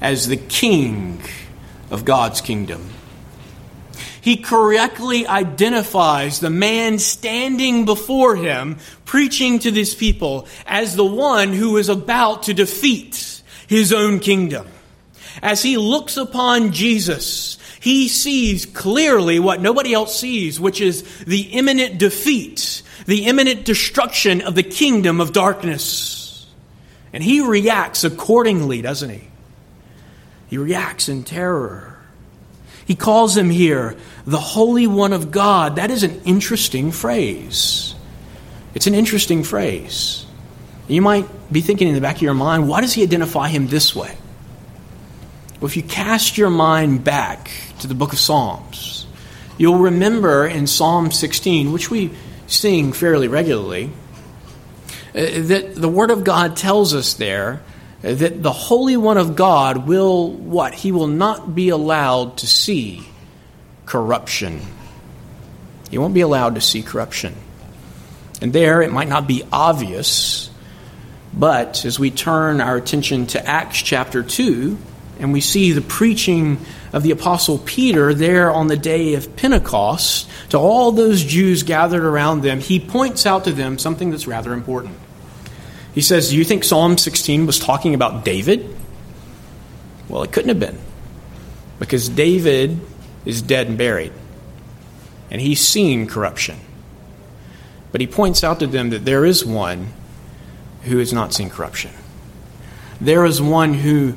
as 0.00 0.28
the 0.28 0.36
king 0.36 1.20
of 1.90 2.04
God's 2.04 2.40
kingdom. 2.40 2.91
He 4.22 4.36
correctly 4.36 5.26
identifies 5.26 6.38
the 6.38 6.48
man 6.48 7.00
standing 7.00 7.84
before 7.84 8.36
him, 8.36 8.78
preaching 9.04 9.58
to 9.58 9.72
these 9.72 9.96
people, 9.96 10.46
as 10.64 10.94
the 10.94 11.04
one 11.04 11.52
who 11.52 11.76
is 11.76 11.88
about 11.88 12.44
to 12.44 12.54
defeat 12.54 13.42
his 13.66 13.92
own 13.92 14.20
kingdom. 14.20 14.68
As 15.42 15.60
he 15.60 15.76
looks 15.76 16.16
upon 16.16 16.70
Jesus, 16.70 17.58
he 17.80 18.06
sees 18.06 18.64
clearly 18.64 19.40
what 19.40 19.60
nobody 19.60 19.92
else 19.92 20.16
sees, 20.16 20.60
which 20.60 20.80
is 20.80 21.02
the 21.24 21.40
imminent 21.40 21.98
defeat, 21.98 22.84
the 23.06 23.24
imminent 23.26 23.64
destruction 23.64 24.40
of 24.40 24.54
the 24.54 24.62
kingdom 24.62 25.20
of 25.20 25.32
darkness. 25.32 26.46
And 27.12 27.24
he 27.24 27.40
reacts 27.40 28.04
accordingly, 28.04 28.82
doesn't 28.82 29.10
he? 29.10 29.26
He 30.46 30.58
reacts 30.58 31.08
in 31.08 31.24
terror. 31.24 31.91
He 32.84 32.94
calls 32.94 33.36
him 33.36 33.50
here 33.50 33.96
the 34.26 34.38
Holy 34.38 34.86
One 34.86 35.12
of 35.12 35.30
God. 35.30 35.76
That 35.76 35.90
is 35.90 36.02
an 36.02 36.20
interesting 36.24 36.90
phrase. 36.92 37.94
It's 38.74 38.86
an 38.86 38.94
interesting 38.94 39.44
phrase. 39.44 40.26
You 40.88 41.02
might 41.02 41.26
be 41.52 41.60
thinking 41.60 41.88
in 41.88 41.94
the 41.94 42.00
back 42.00 42.16
of 42.16 42.22
your 42.22 42.34
mind, 42.34 42.68
why 42.68 42.80
does 42.80 42.92
he 42.92 43.02
identify 43.02 43.48
him 43.48 43.68
this 43.68 43.94
way? 43.94 44.16
Well, 45.60 45.68
if 45.68 45.76
you 45.76 45.82
cast 45.82 46.36
your 46.36 46.50
mind 46.50 47.04
back 47.04 47.50
to 47.80 47.86
the 47.86 47.94
book 47.94 48.12
of 48.12 48.18
Psalms, 48.18 49.06
you'll 49.58 49.78
remember 49.78 50.46
in 50.46 50.66
Psalm 50.66 51.12
16, 51.12 51.72
which 51.72 51.90
we 51.90 52.10
sing 52.46 52.92
fairly 52.92 53.28
regularly, 53.28 53.90
uh, 55.14 55.20
that 55.20 55.74
the 55.76 55.88
Word 55.88 56.10
of 56.10 56.24
God 56.24 56.56
tells 56.56 56.94
us 56.94 57.14
there 57.14 57.62
that 58.02 58.42
the 58.42 58.52
Holy 58.52 58.96
One 58.96 59.16
of 59.16 59.36
God 59.36 59.86
will 59.86 60.30
what? 60.30 60.74
He 60.74 60.92
will 60.92 61.06
not 61.06 61.54
be 61.54 61.68
allowed 61.68 62.38
to 62.38 62.46
see 62.46 63.06
corruption. 63.86 64.60
He 65.90 65.98
won't 65.98 66.14
be 66.14 66.20
allowed 66.20 66.56
to 66.56 66.60
see 66.60 66.82
corruption. 66.82 67.34
And 68.40 68.52
there, 68.52 68.82
it 68.82 68.90
might 68.90 69.08
not 69.08 69.28
be 69.28 69.44
obvious, 69.52 70.50
but 71.32 71.84
as 71.84 71.98
we 71.98 72.10
turn 72.10 72.60
our 72.60 72.76
attention 72.76 73.26
to 73.28 73.46
Acts 73.46 73.80
chapter 73.80 74.22
2, 74.22 74.76
and 75.20 75.32
we 75.32 75.40
see 75.40 75.70
the 75.70 75.80
preaching 75.80 76.58
of 76.92 77.04
the 77.04 77.12
Apostle 77.12 77.58
Peter 77.58 78.12
there 78.14 78.50
on 78.50 78.66
the 78.66 78.76
day 78.76 79.14
of 79.14 79.36
Pentecost 79.36 80.28
to 80.50 80.58
all 80.58 80.90
those 80.90 81.22
Jews 81.22 81.62
gathered 81.62 82.04
around 82.04 82.42
them, 82.42 82.58
he 82.58 82.80
points 82.80 83.26
out 83.26 83.44
to 83.44 83.52
them 83.52 83.78
something 83.78 84.10
that's 84.10 84.26
rather 84.26 84.52
important. 84.52 84.96
He 85.94 86.00
says, 86.00 86.30
Do 86.30 86.36
you 86.36 86.44
think 86.44 86.64
Psalm 86.64 86.96
16 86.96 87.46
was 87.46 87.58
talking 87.58 87.94
about 87.94 88.24
David? 88.24 88.74
Well, 90.08 90.22
it 90.22 90.32
couldn't 90.32 90.48
have 90.48 90.60
been, 90.60 90.78
because 91.78 92.08
David 92.08 92.80
is 93.24 93.42
dead 93.42 93.68
and 93.68 93.78
buried, 93.78 94.12
and 95.30 95.40
he's 95.40 95.60
seen 95.60 96.06
corruption. 96.06 96.58
But 97.92 98.00
he 98.00 98.06
points 98.06 98.42
out 98.42 98.60
to 98.60 98.66
them 98.66 98.90
that 98.90 99.04
there 99.04 99.24
is 99.24 99.44
one 99.44 99.92
who 100.82 100.98
has 100.98 101.12
not 101.12 101.34
seen 101.34 101.50
corruption. 101.50 101.90
There 103.00 103.24
is 103.24 103.40
one 103.40 103.74
who 103.74 104.14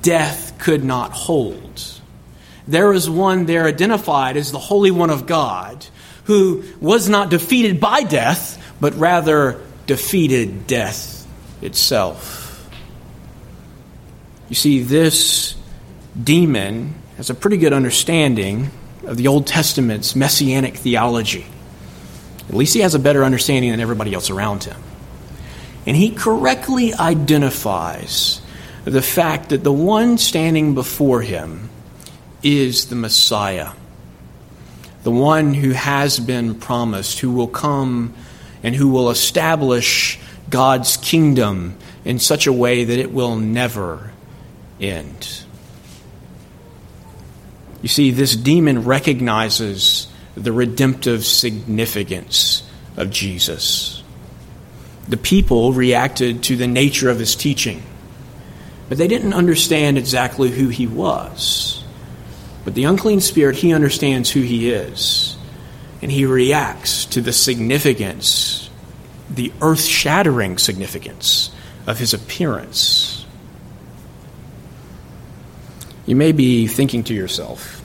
death 0.00 0.54
could 0.58 0.82
not 0.82 1.12
hold. 1.12 1.82
There 2.66 2.92
is 2.92 3.08
one 3.08 3.46
there 3.46 3.66
identified 3.66 4.36
as 4.36 4.50
the 4.52 4.58
Holy 4.58 4.90
One 4.90 5.10
of 5.10 5.26
God 5.26 5.86
who 6.24 6.64
was 6.80 7.08
not 7.08 7.30
defeated 7.30 7.80
by 7.80 8.02
death, 8.02 8.62
but 8.80 8.94
rather 8.94 9.62
defeated 9.86 10.66
death 10.66 11.17
itself. 11.62 12.70
You 14.48 14.54
see, 14.54 14.82
this 14.82 15.56
demon 16.22 16.94
has 17.16 17.30
a 17.30 17.34
pretty 17.34 17.56
good 17.56 17.72
understanding 17.72 18.70
of 19.06 19.16
the 19.16 19.28
Old 19.28 19.46
Testament's 19.46 20.16
messianic 20.16 20.76
theology. 20.76 21.46
At 22.48 22.54
least 22.54 22.74
he 22.74 22.80
has 22.80 22.94
a 22.94 22.98
better 22.98 23.24
understanding 23.24 23.70
than 23.70 23.80
everybody 23.80 24.14
else 24.14 24.30
around 24.30 24.64
him. 24.64 24.80
And 25.86 25.96
he 25.96 26.10
correctly 26.10 26.94
identifies 26.94 28.40
the 28.84 29.02
fact 29.02 29.50
that 29.50 29.64
the 29.64 29.72
one 29.72 30.18
standing 30.18 30.74
before 30.74 31.20
him 31.22 31.68
is 32.42 32.86
the 32.86 32.94
Messiah, 32.94 33.70
the 35.02 35.10
one 35.10 35.54
who 35.54 35.70
has 35.70 36.18
been 36.18 36.54
promised, 36.54 37.18
who 37.20 37.32
will 37.32 37.48
come 37.48 38.14
and 38.62 38.74
who 38.74 38.88
will 38.88 39.10
establish 39.10 40.18
God's 40.50 40.96
kingdom 40.96 41.76
in 42.04 42.18
such 42.18 42.46
a 42.46 42.52
way 42.52 42.84
that 42.84 42.98
it 42.98 43.12
will 43.12 43.36
never 43.36 44.12
end. 44.80 45.44
You 47.82 47.88
see, 47.88 48.10
this 48.10 48.34
demon 48.34 48.84
recognizes 48.84 50.08
the 50.34 50.52
redemptive 50.52 51.24
significance 51.24 52.68
of 52.96 53.10
Jesus. 53.10 54.02
The 55.08 55.16
people 55.16 55.72
reacted 55.72 56.42
to 56.44 56.56
the 56.56 56.66
nature 56.66 57.08
of 57.08 57.18
his 57.18 57.34
teaching 57.34 57.82
but 58.88 58.96
they 58.96 59.08
didn't 59.08 59.34
understand 59.34 59.98
exactly 59.98 60.50
who 60.50 60.68
he 60.68 60.86
was. 60.86 61.84
But 62.64 62.74
the 62.74 62.84
unclean 62.84 63.20
spirit, 63.20 63.56
he 63.56 63.72
understands 63.72 64.30
who 64.30 64.40
he 64.40 64.70
is. 64.70 65.36
And 66.00 66.10
he 66.10 66.24
reacts 66.24 67.04
to 67.06 67.20
the 67.20 67.32
significance, 67.32 68.67
the 69.30 69.52
earth 69.60 69.84
shattering 69.84 70.58
significance 70.58 71.50
of 71.86 71.98
his 71.98 72.14
appearance. 72.14 73.26
You 76.06 76.16
may 76.16 76.32
be 76.32 76.66
thinking 76.66 77.04
to 77.04 77.14
yourself, 77.14 77.82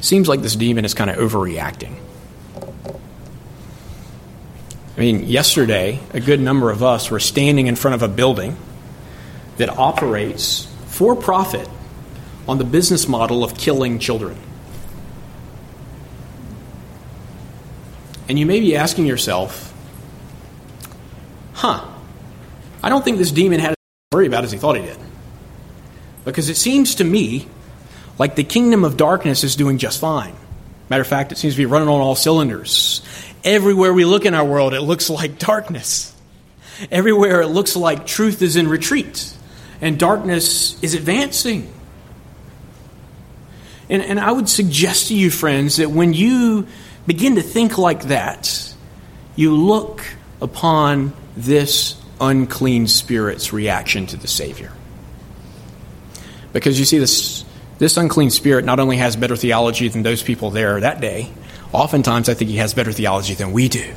seems 0.00 0.28
like 0.28 0.42
this 0.42 0.56
demon 0.56 0.84
is 0.84 0.94
kind 0.94 1.10
of 1.10 1.16
overreacting. 1.16 1.94
I 4.96 5.00
mean, 5.00 5.24
yesterday, 5.26 6.00
a 6.12 6.18
good 6.18 6.40
number 6.40 6.70
of 6.72 6.82
us 6.82 7.10
were 7.10 7.20
standing 7.20 7.68
in 7.68 7.76
front 7.76 7.94
of 7.94 8.02
a 8.02 8.08
building 8.08 8.56
that 9.58 9.68
operates 9.68 10.66
for 10.86 11.14
profit 11.14 11.68
on 12.48 12.58
the 12.58 12.64
business 12.64 13.06
model 13.06 13.44
of 13.44 13.56
killing 13.56 14.00
children. 14.00 14.36
And 18.28 18.38
you 18.38 18.44
may 18.44 18.58
be 18.58 18.74
asking 18.76 19.06
yourself, 19.06 19.67
huh, 21.58 21.84
I 22.82 22.88
don't 22.88 23.04
think 23.04 23.18
this 23.18 23.32
demon 23.32 23.58
had 23.58 23.70
to 23.70 23.76
worry 24.12 24.28
about 24.28 24.44
as 24.44 24.52
he 24.52 24.58
thought 24.58 24.76
he 24.76 24.82
did. 24.82 24.96
Because 26.24 26.48
it 26.48 26.56
seems 26.56 26.96
to 26.96 27.04
me 27.04 27.48
like 28.16 28.36
the 28.36 28.44
kingdom 28.44 28.84
of 28.84 28.96
darkness 28.96 29.42
is 29.42 29.56
doing 29.56 29.78
just 29.78 30.00
fine. 30.00 30.34
Matter 30.88 31.02
of 31.02 31.08
fact, 31.08 31.32
it 31.32 31.38
seems 31.38 31.54
to 31.54 31.58
be 31.58 31.66
running 31.66 31.88
on 31.88 32.00
all 32.00 32.14
cylinders. 32.14 33.02
Everywhere 33.42 33.92
we 33.92 34.04
look 34.04 34.24
in 34.24 34.34
our 34.34 34.44
world, 34.44 34.72
it 34.72 34.82
looks 34.82 35.10
like 35.10 35.38
darkness. 35.38 36.14
Everywhere 36.92 37.42
it 37.42 37.48
looks 37.48 37.74
like 37.74 38.06
truth 38.06 38.40
is 38.40 38.54
in 38.54 38.68
retreat 38.68 39.34
and 39.80 39.98
darkness 39.98 40.80
is 40.82 40.94
advancing. 40.94 41.72
And, 43.90 44.02
and 44.02 44.20
I 44.20 44.30
would 44.30 44.48
suggest 44.48 45.08
to 45.08 45.14
you, 45.14 45.30
friends, 45.30 45.76
that 45.76 45.90
when 45.90 46.12
you 46.12 46.68
begin 47.06 47.34
to 47.34 47.42
think 47.42 47.78
like 47.78 48.02
that, 48.04 48.74
you 49.34 49.56
look 49.56 50.04
upon 50.40 51.12
this 51.38 52.00
unclean 52.20 52.88
spirit's 52.88 53.52
reaction 53.52 54.06
to 54.06 54.16
the 54.16 54.26
Savior. 54.26 54.72
Because 56.52 56.78
you 56.78 56.84
see, 56.84 56.98
this, 56.98 57.44
this 57.78 57.96
unclean 57.96 58.30
spirit 58.30 58.64
not 58.64 58.80
only 58.80 58.96
has 58.96 59.14
better 59.14 59.36
theology 59.36 59.88
than 59.88 60.02
those 60.02 60.22
people 60.22 60.50
there 60.50 60.80
that 60.80 61.00
day, 61.00 61.30
oftentimes 61.72 62.28
I 62.28 62.34
think 62.34 62.50
he 62.50 62.56
has 62.56 62.74
better 62.74 62.92
theology 62.92 63.34
than 63.34 63.52
we 63.52 63.68
do. 63.68 63.94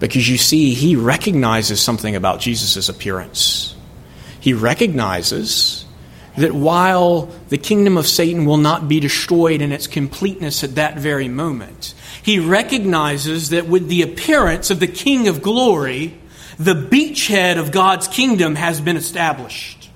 Because 0.00 0.28
you 0.28 0.36
see, 0.36 0.74
he 0.74 0.96
recognizes 0.96 1.80
something 1.80 2.16
about 2.16 2.40
Jesus' 2.40 2.88
appearance. 2.88 3.76
He 4.40 4.52
recognizes 4.52 5.84
that 6.36 6.52
while 6.52 7.30
the 7.48 7.58
kingdom 7.58 7.96
of 7.96 8.08
Satan 8.08 8.44
will 8.44 8.56
not 8.56 8.88
be 8.88 8.98
destroyed 8.98 9.62
in 9.62 9.70
its 9.70 9.86
completeness 9.86 10.64
at 10.64 10.74
that 10.74 10.98
very 10.98 11.28
moment, 11.28 11.94
he 12.24 12.38
recognizes 12.38 13.50
that 13.50 13.66
with 13.66 13.88
the 13.88 14.00
appearance 14.00 14.70
of 14.70 14.80
the 14.80 14.86
King 14.86 15.28
of 15.28 15.42
glory, 15.42 16.18
the 16.58 16.72
beachhead 16.72 17.58
of 17.58 17.70
God's 17.70 18.08
kingdom 18.08 18.54
has 18.54 18.80
been 18.80 18.96
established. 18.96 19.90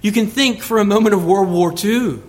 You 0.00 0.10
can 0.10 0.28
think 0.28 0.62
for 0.62 0.78
a 0.78 0.86
moment 0.86 1.14
of 1.14 1.26
World 1.26 1.50
War 1.50 1.74
II. 1.76 2.20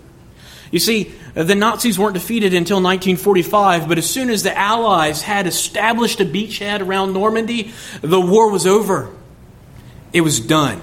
You 0.69 0.79
see, 0.79 1.13
the 1.33 1.55
Nazis 1.55 1.97
weren't 1.97 2.15
defeated 2.15 2.53
until 2.53 2.77
1945, 2.77 3.87
but 3.87 3.97
as 3.97 4.09
soon 4.09 4.29
as 4.29 4.43
the 4.43 4.57
Allies 4.57 5.21
had 5.21 5.47
established 5.47 6.19
a 6.19 6.25
beachhead 6.25 6.85
around 6.85 7.13
Normandy, 7.13 7.71
the 8.01 8.19
war 8.19 8.51
was 8.51 8.67
over. 8.67 9.15
It 10.11 10.21
was 10.21 10.41
done. 10.41 10.81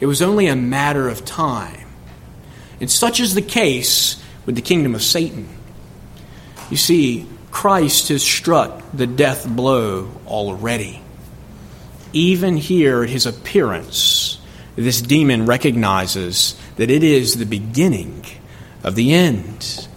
It 0.00 0.06
was 0.06 0.22
only 0.22 0.48
a 0.48 0.56
matter 0.56 1.08
of 1.08 1.24
time. 1.24 1.86
And 2.80 2.90
such 2.90 3.20
is 3.20 3.34
the 3.34 3.42
case 3.42 4.20
with 4.44 4.56
the 4.56 4.62
kingdom 4.62 4.96
of 4.96 5.04
Satan. 5.04 5.48
You 6.68 6.76
see, 6.76 7.28
Christ 7.54 8.08
has 8.08 8.22
struck 8.22 8.82
the 8.92 9.06
death 9.06 9.48
blow 9.48 10.10
already. 10.26 11.00
Even 12.12 12.56
here 12.56 13.04
at 13.04 13.08
his 13.08 13.26
appearance, 13.26 14.38
this 14.74 15.00
demon 15.00 15.46
recognizes 15.46 16.60
that 16.76 16.90
it 16.90 17.04
is 17.04 17.36
the 17.36 17.46
beginning 17.46 18.26
of 18.82 18.96
the 18.96 19.14
end. 19.14 19.88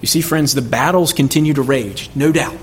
You 0.00 0.08
see, 0.08 0.22
friends, 0.22 0.54
the 0.54 0.62
battles 0.62 1.12
continue 1.12 1.52
to 1.54 1.62
rage, 1.62 2.08
no 2.14 2.32
doubt. 2.32 2.56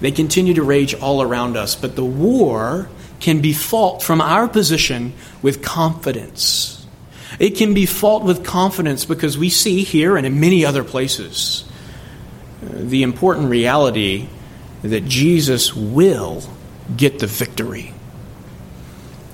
They 0.00 0.10
continue 0.10 0.54
to 0.54 0.62
rage 0.62 0.94
all 0.94 1.20
around 1.20 1.58
us, 1.58 1.76
but 1.76 1.96
the 1.96 2.04
war 2.06 2.88
can 3.20 3.42
be 3.42 3.52
fought 3.52 4.02
from 4.02 4.22
our 4.22 4.48
position 4.48 5.12
with 5.42 5.62
confidence. 5.62 6.86
It 7.38 7.50
can 7.50 7.74
be 7.74 7.84
fought 7.84 8.24
with 8.24 8.42
confidence 8.42 9.04
because 9.04 9.36
we 9.36 9.50
see 9.50 9.84
here 9.84 10.16
and 10.16 10.26
in 10.26 10.40
many 10.40 10.64
other 10.64 10.82
places 10.82 11.67
the 12.62 13.02
important 13.02 13.50
reality 13.50 14.28
that 14.82 15.04
Jesus 15.06 15.74
will 15.74 16.42
get 16.96 17.18
the 17.18 17.26
victory. 17.26 17.92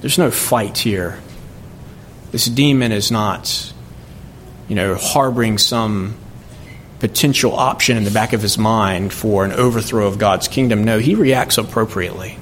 There's 0.00 0.18
no 0.18 0.30
fight 0.30 0.78
here. 0.78 1.20
This 2.30 2.46
demon 2.46 2.92
is 2.92 3.10
not 3.10 3.72
you 4.68 4.74
know, 4.74 4.94
harboring 4.94 5.58
some 5.58 6.16
potential 6.98 7.54
option 7.54 7.96
in 7.96 8.04
the 8.04 8.10
back 8.10 8.32
of 8.32 8.40
his 8.40 8.56
mind 8.56 9.12
for 9.12 9.44
an 9.44 9.52
overthrow 9.52 10.06
of 10.06 10.18
God's 10.18 10.48
kingdom. 10.48 10.84
No, 10.84 10.98
he 10.98 11.14
reacts 11.14 11.58
appropriately 11.58 12.38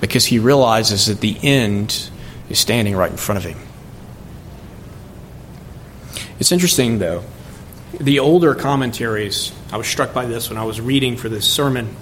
because 0.00 0.24
he 0.24 0.38
realizes 0.38 1.06
that 1.06 1.20
the 1.20 1.36
end 1.42 2.10
is 2.48 2.58
standing 2.58 2.96
right 2.96 3.10
in 3.10 3.18
front 3.18 3.38
of 3.38 3.44
him. 3.44 3.58
It's 6.38 6.52
interesting, 6.52 6.98
though. 6.98 7.22
The 8.00 8.18
older 8.18 8.54
commentaries, 8.54 9.52
I 9.72 9.76
was 9.76 9.86
struck 9.86 10.12
by 10.12 10.26
this 10.26 10.48
when 10.48 10.58
I 10.58 10.64
was 10.64 10.80
reading 10.80 11.16
for 11.16 11.28
this 11.28 11.46
sermon, 11.46 11.94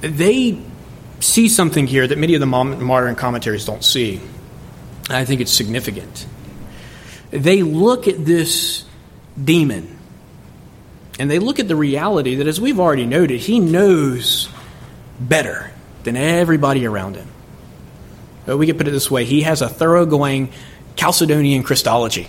they 0.00 0.60
see 1.20 1.48
something 1.48 1.86
here 1.86 2.06
that 2.06 2.18
many 2.18 2.34
of 2.34 2.40
the 2.40 2.46
modern 2.46 3.16
commentaries 3.16 3.64
don't 3.64 3.84
see. 3.84 4.20
I 5.10 5.24
think 5.24 5.40
it's 5.40 5.52
significant 5.52 6.26
they 7.30 7.62
look 7.62 8.08
at 8.08 8.24
this 8.24 8.84
demon 9.42 9.96
and 11.18 11.30
they 11.30 11.38
look 11.38 11.58
at 11.58 11.68
the 11.68 11.76
reality 11.76 12.36
that, 12.36 12.46
as 12.46 12.60
we've 12.60 12.78
already 12.78 13.06
noted, 13.06 13.40
he 13.40 13.58
knows 13.58 14.48
better 15.18 15.70
than 16.04 16.16
everybody 16.16 16.86
around 16.86 17.16
him. 17.16 17.28
But 18.46 18.56
we 18.56 18.66
could 18.66 18.78
put 18.78 18.88
it 18.88 18.92
this 18.92 19.10
way 19.10 19.24
he 19.24 19.42
has 19.42 19.60
a 19.62 19.68
thoroughgoing 19.68 20.52
Chalcedonian 20.96 21.64
Christology. 21.64 22.28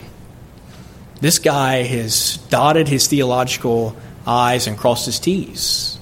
This 1.22 1.40
guy 1.40 1.84
has 1.84 2.38
dotted 2.50 2.88
his 2.88 3.08
theological 3.08 3.96
I's 4.30 4.68
and 4.68 4.78
crossed 4.78 5.08
his 5.08 5.20
T's. 5.20 5.98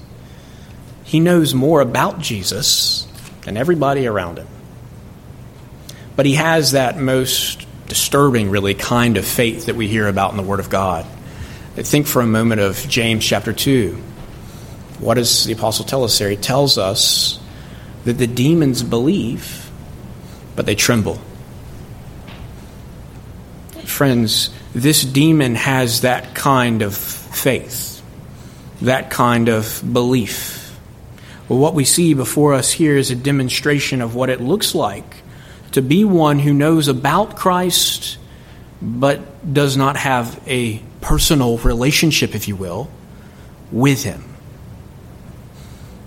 He 1.04 1.18
knows 1.18 1.54
more 1.54 1.80
about 1.80 2.20
Jesus 2.20 3.06
than 3.42 3.56
everybody 3.56 4.06
around 4.06 4.38
him. 4.38 4.46
But 6.14 6.26
he 6.26 6.34
has 6.34 6.72
that 6.72 6.98
most 6.98 7.66
disturbing, 7.86 8.50
really, 8.50 8.74
kind 8.74 9.16
of 9.16 9.24
faith 9.24 9.66
that 9.66 9.76
we 9.76 9.88
hear 9.88 10.06
about 10.06 10.32
in 10.32 10.36
the 10.36 10.42
Word 10.42 10.60
of 10.60 10.68
God. 10.68 11.06
Think 11.76 12.06
for 12.06 12.20
a 12.20 12.26
moment 12.26 12.60
of 12.60 12.76
James 12.88 13.24
chapter 13.24 13.52
2. 13.52 13.96
What 14.98 15.14
does 15.14 15.44
the 15.44 15.54
apostle 15.54 15.84
tell 15.84 16.04
us 16.04 16.18
there? 16.18 16.28
He 16.28 16.36
tells 16.36 16.76
us 16.76 17.40
that 18.04 18.14
the 18.14 18.26
demons 18.26 18.82
believe, 18.82 19.70
but 20.56 20.66
they 20.66 20.74
tremble. 20.74 21.20
Friends, 23.84 24.50
this 24.74 25.04
demon 25.04 25.54
has 25.54 26.02
that 26.02 26.34
kind 26.34 26.82
of 26.82 26.96
faith, 26.96 27.97
that 28.82 29.10
kind 29.10 29.48
of 29.48 29.82
belief. 29.92 30.78
Well, 31.48 31.58
what 31.58 31.74
we 31.74 31.84
see 31.84 32.14
before 32.14 32.54
us 32.54 32.70
here 32.70 32.96
is 32.96 33.10
a 33.10 33.16
demonstration 33.16 34.02
of 34.02 34.14
what 34.14 34.30
it 34.30 34.40
looks 34.40 34.74
like 34.74 35.22
to 35.72 35.82
be 35.82 36.04
one 36.04 36.38
who 36.38 36.52
knows 36.52 36.88
about 36.88 37.36
Christ 37.36 38.18
but 38.80 39.52
does 39.52 39.76
not 39.76 39.96
have 39.96 40.40
a 40.46 40.80
personal 41.00 41.58
relationship, 41.58 42.34
if 42.34 42.48
you 42.48 42.56
will, 42.56 42.90
with 43.72 44.04
Him. 44.04 44.24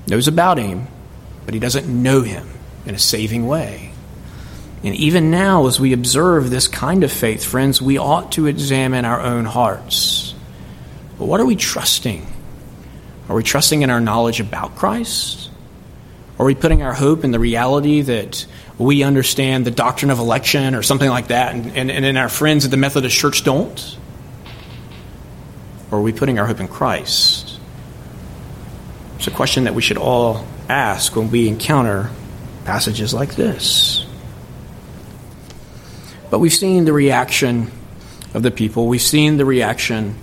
Knows 0.08 0.28
about 0.28 0.58
Him, 0.58 0.88
but 1.46 1.54
he 1.54 1.60
doesn't 1.60 1.88
know 1.88 2.22
Him 2.22 2.48
in 2.86 2.96
a 2.96 3.00
saving 3.00 3.48
way. 3.48 3.92
And 4.84 4.96
even 4.96 5.30
now, 5.30 5.68
as 5.68 5.80
we 5.80 5.94
observe 5.94 6.50
this 6.50 6.68
kind 6.68 7.04
of 7.04 7.12
faith, 7.12 7.44
friends, 7.44 7.82
we 7.82 7.98
ought 7.98 8.32
to 8.34 8.48
examine 8.48 9.06
our 9.06 9.22
own 9.22 9.46
hearts. 9.46 10.34
But 11.20 11.26
what 11.26 11.40
are 11.40 11.46
we 11.46 11.56
trusting? 11.56 12.26
Are 13.32 13.36
we 13.36 13.44
trusting 13.44 13.82
in 13.82 13.89
our 13.89 14.02
knowledge 14.02 14.41
about 14.41 14.76
Christ? 14.76 15.50
Are 16.38 16.46
we 16.46 16.54
putting 16.54 16.82
our 16.82 16.94
hope 16.94 17.24
in 17.24 17.32
the 17.32 17.39
reality 17.39 18.02
that 18.02 18.46
we 18.78 19.04
understand 19.04 19.63
the 19.63 19.72
doctrine 19.72 20.12
of 20.12 20.20
election 20.20 20.76
or 20.76 20.84
something 20.84 21.10
like 21.10 21.28
that, 21.28 21.56
and, 21.56 21.72
and, 21.78 21.89
and 21.89 22.17
our 22.17 22.28
friends 22.28 22.65
at 22.65 22.72
the 22.72 22.78
Methodist 22.78 23.15
Church 23.15 23.46
don't? 23.46 23.98
Or 25.91 26.00
are 26.00 26.02
we 26.02 26.12
putting 26.12 26.39
our 26.39 26.46
hope 26.46 26.60
in 26.60 26.67
Christ? 26.67 27.58
It's 29.15 29.28
a 29.28 29.32
question 29.32 29.63
that 29.63 29.76
we 29.76 29.82
should 29.82 29.98
all 29.98 30.46
ask 30.67 31.15
when 31.15 31.32
we 31.32 31.48
encounter 31.48 32.10
passages 32.65 33.13
like 33.13 33.36
this. 33.36 34.06
But 36.30 36.39
we've 36.39 36.54
seen 36.54 36.84
the 36.84 36.91
reaction 36.91 37.72
of 38.34 38.44
the 38.44 38.52
people, 38.52 38.88
we've 38.88 39.02
seen 39.02 39.38
the 39.38 39.46
reaction 39.46 40.17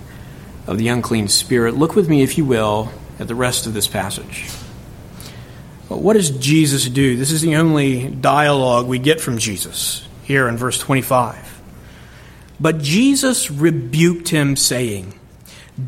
of 0.69 0.77
the 0.77 0.87
unclean 0.87 1.27
spirit. 1.27 1.75
Look 1.75 1.95
with 1.95 2.07
me, 2.07 2.21
if 2.21 2.37
you 2.37 2.45
will, 2.45 2.91
at 3.17 3.27
the 3.27 3.33
rest 3.33 3.65
of 3.65 3.73
this 3.73 3.87
passage. 3.87 4.47
But 5.89 5.97
what 5.97 6.13
does 6.13 6.29
Jesus 6.29 6.87
do? 6.87 7.17
This 7.17 7.31
is 7.31 7.41
the 7.41 7.55
only 7.55 8.07
dialogue 8.07 8.85
we 8.85 8.99
get 8.99 9.19
from 9.19 9.39
Jesus 9.39 10.07
here 10.25 10.47
in 10.47 10.57
verse 10.57 10.77
25. 10.77 11.59
But 12.59 12.77
Jesus 12.83 13.49
rebuked 13.49 14.29
him, 14.29 14.55
saying, 14.55 15.19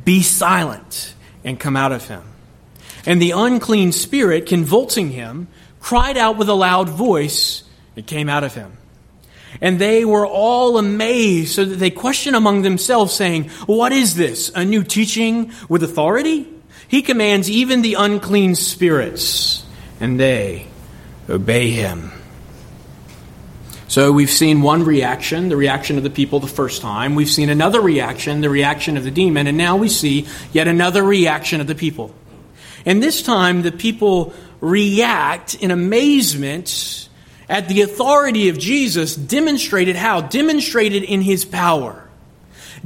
Be 0.03 0.23
silent 0.23 1.13
and 1.43 1.59
come 1.59 1.77
out 1.77 1.91
of 1.91 2.07
him. 2.07 2.23
And 3.05 3.21
the 3.21 3.31
unclean 3.31 3.91
spirit, 3.91 4.47
convulsing 4.47 5.11
him, 5.11 5.47
cried 5.79 6.17
out 6.17 6.37
with 6.37 6.49
a 6.49 6.55
loud 6.55 6.89
voice 6.89 7.63
It 7.95 8.07
came 8.07 8.29
out 8.29 8.43
of 8.43 8.55
him. 8.55 8.77
And 9.59 9.79
they 9.79 10.05
were 10.05 10.25
all 10.25 10.77
amazed, 10.77 11.53
so 11.53 11.65
that 11.65 11.75
they 11.75 11.91
questioned 11.91 12.35
among 12.35 12.61
themselves, 12.61 13.13
saying, 13.13 13.49
What 13.65 13.91
is 13.91 14.15
this? 14.15 14.51
A 14.55 14.63
new 14.63 14.83
teaching 14.83 15.51
with 15.67 15.83
authority? 15.83 16.47
He 16.87 17.01
commands 17.01 17.49
even 17.49 17.81
the 17.81 17.93
unclean 17.93 18.55
spirits 18.55 19.65
and 20.01 20.19
they 20.19 20.67
obey 21.29 21.69
him. 21.69 22.11
So 23.87 24.11
we've 24.11 24.31
seen 24.31 24.61
one 24.61 24.83
reaction, 24.83 25.49
the 25.49 25.55
reaction 25.55 25.97
of 25.97 26.03
the 26.03 26.09
people 26.09 26.39
the 26.39 26.47
first 26.47 26.81
time. 26.81 27.15
We've 27.15 27.29
seen 27.29 27.49
another 27.49 27.79
reaction, 27.79 28.41
the 28.41 28.49
reaction 28.49 28.97
of 28.97 29.03
the 29.03 29.11
demon. 29.11 29.47
And 29.47 29.57
now 29.57 29.77
we 29.77 29.89
see 29.89 30.27
yet 30.51 30.67
another 30.67 31.03
reaction 31.03 31.61
of 31.61 31.67
the 31.67 31.75
people. 31.75 32.13
And 32.85 33.01
this 33.01 33.21
time, 33.21 33.61
the 33.61 33.71
people 33.71 34.33
react 34.59 35.55
in 35.55 35.71
amazement 35.71 37.09
at 37.51 37.67
the 37.67 37.81
authority 37.81 38.47
of 38.47 38.57
Jesus, 38.57 39.13
demonstrated 39.13 39.97
how? 39.97 40.21
Demonstrated 40.21 41.03
in 41.03 41.19
his 41.19 41.43
power. 41.43 42.07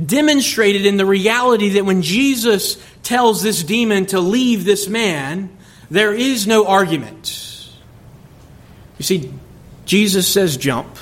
Demonstrated 0.03 0.87
in 0.87 0.97
the 0.97 1.05
reality 1.05 1.69
that 1.69 1.85
when 1.85 2.01
Jesus 2.01 2.83
tells 3.03 3.43
this 3.43 3.61
demon 3.61 4.07
to 4.07 4.19
leave 4.19 4.65
this 4.65 4.87
man, 4.87 5.55
there 5.91 6.15
is 6.15 6.47
no 6.47 6.65
argument. 6.65 7.69
You 8.97 9.03
see, 9.03 9.31
Jesus 9.85 10.27
says 10.27 10.57
jump, 10.57 10.97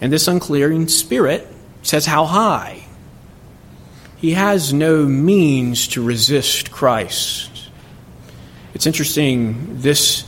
and 0.00 0.12
this 0.12 0.26
unclearing 0.26 0.88
spirit 0.88 1.46
says 1.82 2.04
how 2.04 2.24
high. 2.24 2.84
He 4.16 4.32
has 4.32 4.72
no 4.72 5.06
means 5.06 5.86
to 5.88 6.02
resist 6.02 6.72
Christ. 6.72 7.68
It's 8.74 8.86
interesting, 8.86 9.80
this 9.80 10.24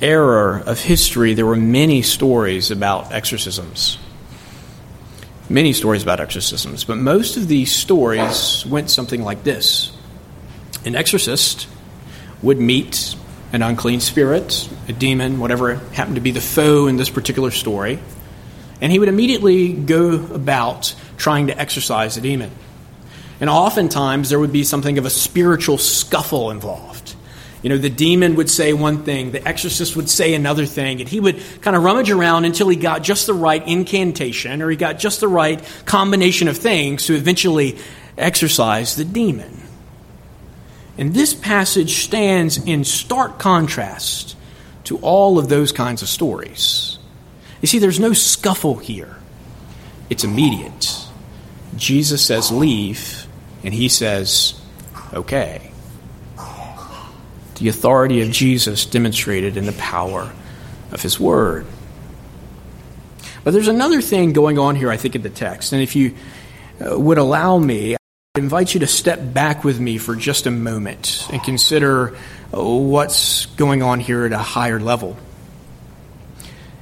era 0.00 0.62
of 0.66 0.80
history, 0.80 1.34
there 1.34 1.46
were 1.46 1.56
many 1.56 2.02
stories 2.02 2.70
about 2.70 3.12
exorcisms. 3.12 3.98
Many 5.48 5.72
stories 5.72 6.02
about 6.02 6.20
exorcisms, 6.20 6.84
but 6.84 6.96
most 6.96 7.36
of 7.36 7.46
these 7.48 7.72
stories 7.72 8.66
went 8.66 8.90
something 8.90 9.22
like 9.22 9.44
this 9.44 9.92
An 10.84 10.96
exorcist 10.96 11.68
would 12.42 12.58
meet 12.58 13.14
an 13.52 13.62
unclean 13.62 14.00
spirit, 14.00 14.68
a 14.88 14.92
demon, 14.92 15.38
whatever 15.38 15.76
happened 15.92 16.16
to 16.16 16.20
be 16.20 16.32
the 16.32 16.40
foe 16.40 16.88
in 16.88 16.96
this 16.96 17.10
particular 17.10 17.50
story, 17.50 17.98
and 18.80 18.92
he 18.92 18.98
would 18.98 19.08
immediately 19.08 19.72
go 19.72 20.14
about 20.34 20.94
trying 21.16 21.46
to 21.46 21.58
exorcise 21.58 22.16
the 22.16 22.20
demon. 22.20 22.50
And 23.40 23.48
oftentimes 23.48 24.30
there 24.30 24.38
would 24.38 24.52
be 24.52 24.64
something 24.64 24.98
of 24.98 25.06
a 25.06 25.10
spiritual 25.10 25.78
scuffle 25.78 26.50
involved. 26.50 26.95
You 27.66 27.70
know, 27.70 27.78
the 27.78 27.90
demon 27.90 28.36
would 28.36 28.48
say 28.48 28.72
one 28.74 29.02
thing, 29.02 29.32
the 29.32 29.44
exorcist 29.44 29.96
would 29.96 30.08
say 30.08 30.34
another 30.34 30.66
thing, 30.66 31.00
and 31.00 31.08
he 31.08 31.18
would 31.18 31.42
kind 31.62 31.76
of 31.76 31.82
rummage 31.82 32.12
around 32.12 32.44
until 32.44 32.68
he 32.68 32.76
got 32.76 33.02
just 33.02 33.26
the 33.26 33.34
right 33.34 33.60
incantation 33.66 34.62
or 34.62 34.70
he 34.70 34.76
got 34.76 35.00
just 35.00 35.18
the 35.18 35.26
right 35.26 35.60
combination 35.84 36.46
of 36.46 36.56
things 36.56 37.06
to 37.06 37.16
eventually 37.16 37.76
exorcise 38.16 38.94
the 38.94 39.04
demon. 39.04 39.60
And 40.96 41.12
this 41.12 41.34
passage 41.34 42.04
stands 42.04 42.56
in 42.56 42.84
stark 42.84 43.40
contrast 43.40 44.36
to 44.84 44.98
all 44.98 45.36
of 45.36 45.48
those 45.48 45.72
kinds 45.72 46.02
of 46.02 46.08
stories. 46.08 47.00
You 47.62 47.66
see, 47.66 47.80
there's 47.80 47.98
no 47.98 48.12
scuffle 48.12 48.76
here, 48.76 49.16
it's 50.08 50.22
immediate. 50.22 51.04
Jesus 51.74 52.24
says, 52.24 52.52
Leave, 52.52 53.26
and 53.64 53.74
he 53.74 53.88
says, 53.88 54.54
Okay. 55.12 55.72
The 57.56 57.68
authority 57.68 58.22
of 58.22 58.30
Jesus 58.30 58.84
demonstrated 58.84 59.56
in 59.56 59.66
the 59.66 59.72
power 59.72 60.32
of 60.92 61.02
his 61.02 61.18
word. 61.18 61.66
But 63.44 63.52
there's 63.52 63.68
another 63.68 64.02
thing 64.02 64.32
going 64.32 64.58
on 64.58 64.74
here, 64.76 64.90
I 64.90 64.96
think, 64.96 65.14
in 65.14 65.22
the 65.22 65.30
text. 65.30 65.72
And 65.72 65.80
if 65.80 65.94
you 65.94 66.14
uh, 66.84 66.98
would 66.98 67.18
allow 67.18 67.58
me, 67.58 67.94
I 67.94 67.98
invite 68.34 68.74
you 68.74 68.80
to 68.80 68.86
step 68.86 69.32
back 69.32 69.64
with 69.64 69.78
me 69.78 69.98
for 69.98 70.16
just 70.16 70.46
a 70.46 70.50
moment 70.50 71.26
and 71.32 71.42
consider 71.42 72.16
uh, 72.52 72.62
what's 72.62 73.46
going 73.46 73.82
on 73.82 74.00
here 74.00 74.26
at 74.26 74.32
a 74.32 74.38
higher 74.38 74.80
level. 74.80 75.16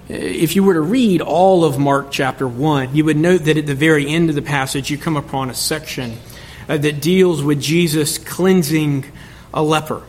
If 0.09 0.57
you 0.57 0.65
were 0.65 0.75
to 0.75 0.81
read 0.81 1.21
all 1.21 1.65
of 1.65 1.79
Mark 1.79 2.11
chapter 2.11 2.49
1, 2.49 2.95
you 2.95 3.05
would 3.05 3.17
note 3.17 3.45
that 3.45 3.57
at 3.57 3.67
the 3.67 3.75
very 3.75 4.09
end 4.09 4.29
of 4.29 4.35
the 4.35 4.43
passage, 4.43 4.91
you 4.91 4.99
come 4.99 5.17
upon 5.17 5.51
a 5.51 5.55
section 5.55 6.19
uh, 6.69 6.77
that 6.79 7.01
deals 7.01 7.43
with 7.43 7.61
Jesus 7.61 8.19
cleansing 8.19 9.05
a 9.53 9.63
leper. 9.63 10.03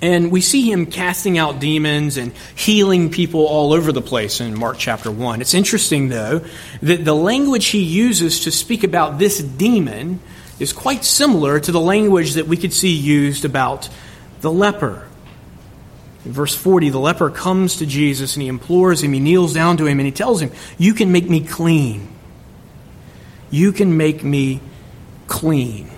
And 0.00 0.30
we 0.30 0.40
see 0.40 0.70
him 0.70 0.86
casting 0.86 1.38
out 1.38 1.58
demons 1.58 2.16
and 2.16 2.32
healing 2.54 3.10
people 3.10 3.44
all 3.46 3.72
over 3.72 3.90
the 3.90 4.02
place 4.02 4.40
in 4.40 4.56
Mark 4.56 4.78
chapter 4.78 5.10
1. 5.10 5.40
It's 5.40 5.54
interesting, 5.54 6.08
though, 6.08 6.44
that 6.82 7.04
the 7.04 7.14
language 7.14 7.66
he 7.66 7.82
uses 7.82 8.40
to 8.40 8.52
speak 8.52 8.84
about 8.84 9.18
this 9.18 9.42
demon 9.42 10.20
is 10.60 10.72
quite 10.72 11.04
similar 11.04 11.58
to 11.58 11.72
the 11.72 11.80
language 11.80 12.34
that 12.34 12.46
we 12.46 12.56
could 12.56 12.72
see 12.72 12.92
used 12.92 13.44
about 13.44 13.88
the 14.40 14.52
leper. 14.52 15.08
In 16.24 16.32
verse 16.32 16.54
40, 16.54 16.90
the 16.90 17.00
leper 17.00 17.30
comes 17.30 17.76
to 17.76 17.86
Jesus 17.86 18.36
and 18.36 18.42
he 18.42 18.48
implores 18.48 19.02
him, 19.02 19.12
he 19.12 19.20
kneels 19.20 19.54
down 19.54 19.76
to 19.78 19.86
him, 19.86 19.98
and 19.98 20.06
he 20.06 20.12
tells 20.12 20.40
him, 20.40 20.52
You 20.76 20.94
can 20.94 21.10
make 21.10 21.28
me 21.28 21.40
clean. 21.40 22.08
You 23.50 23.72
can 23.72 23.96
make 23.96 24.22
me 24.22 24.60
clean. 25.26 25.90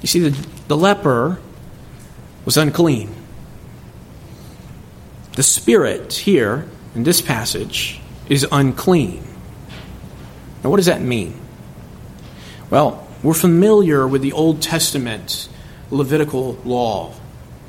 You 0.00 0.06
see, 0.06 0.28
the, 0.28 0.48
the 0.68 0.76
leper 0.76 1.40
was 2.44 2.56
unclean. 2.56 3.14
The 5.32 5.42
spirit 5.42 6.12
here 6.12 6.68
in 6.94 7.02
this 7.02 7.20
passage 7.20 8.00
is 8.28 8.46
unclean. 8.50 9.24
Now, 10.62 10.70
what 10.70 10.76
does 10.76 10.86
that 10.86 11.00
mean? 11.00 11.38
Well, 12.70 13.06
we're 13.22 13.34
familiar 13.34 14.06
with 14.06 14.22
the 14.22 14.32
Old 14.32 14.62
Testament 14.62 15.48
Levitical 15.90 16.58
law, 16.64 17.12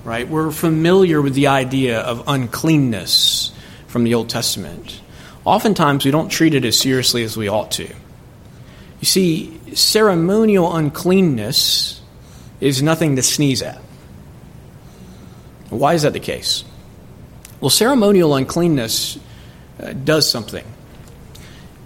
right? 0.03 0.27
We're 0.27 0.51
familiar 0.51 1.21
with 1.21 1.33
the 1.33 1.47
idea 1.47 1.99
of 1.99 2.23
uncleanness 2.27 3.51
from 3.87 4.03
the 4.03 4.13
Old 4.13 4.29
Testament. 4.29 5.01
Oftentimes, 5.43 6.05
we 6.05 6.11
don't 6.11 6.29
treat 6.29 6.53
it 6.53 6.65
as 6.65 6.77
seriously 6.79 7.23
as 7.23 7.37
we 7.37 7.47
ought 7.47 7.71
to. 7.71 7.87
You 8.99 9.05
see, 9.05 9.59
ceremonial 9.73 10.75
uncleanness 10.75 12.01
is 12.59 12.81
nothing 12.81 13.15
to 13.17 13.23
sneeze 13.23 13.61
at. 13.61 13.79
Why 15.75 15.93
is 15.93 16.03
that 16.03 16.13
the 16.13 16.19
case? 16.19 16.63
Well, 17.61 17.69
ceremonial 17.69 18.35
uncleanness 18.35 19.17
uh, 19.79 19.93
does 19.93 20.29
something. 20.29 20.65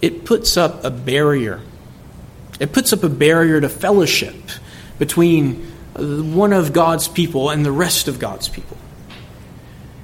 It 0.01 0.25
puts 0.25 0.57
up 0.57 0.83
a 0.83 0.89
barrier. 0.89 1.61
It 2.59 2.73
puts 2.73 2.93
up 2.93 3.03
a 3.03 3.09
barrier 3.09 3.61
to 3.61 3.69
fellowship 3.69 4.35
between 4.97 5.65
one 5.95 6.53
of 6.53 6.73
God's 6.73 7.07
people 7.07 7.49
and 7.49 7.65
the 7.65 7.71
rest 7.71 8.07
of 8.07 8.19
God's 8.19 8.47
people. 8.47 8.77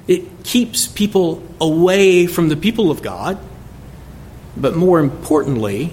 It 0.06 0.44
keeps 0.44 0.86
people 0.86 1.42
away 1.60 2.26
from 2.26 2.48
the 2.48 2.56
people 2.56 2.90
of 2.90 3.02
God, 3.02 3.38
but 4.56 4.76
more 4.76 5.00
importantly, 5.00 5.92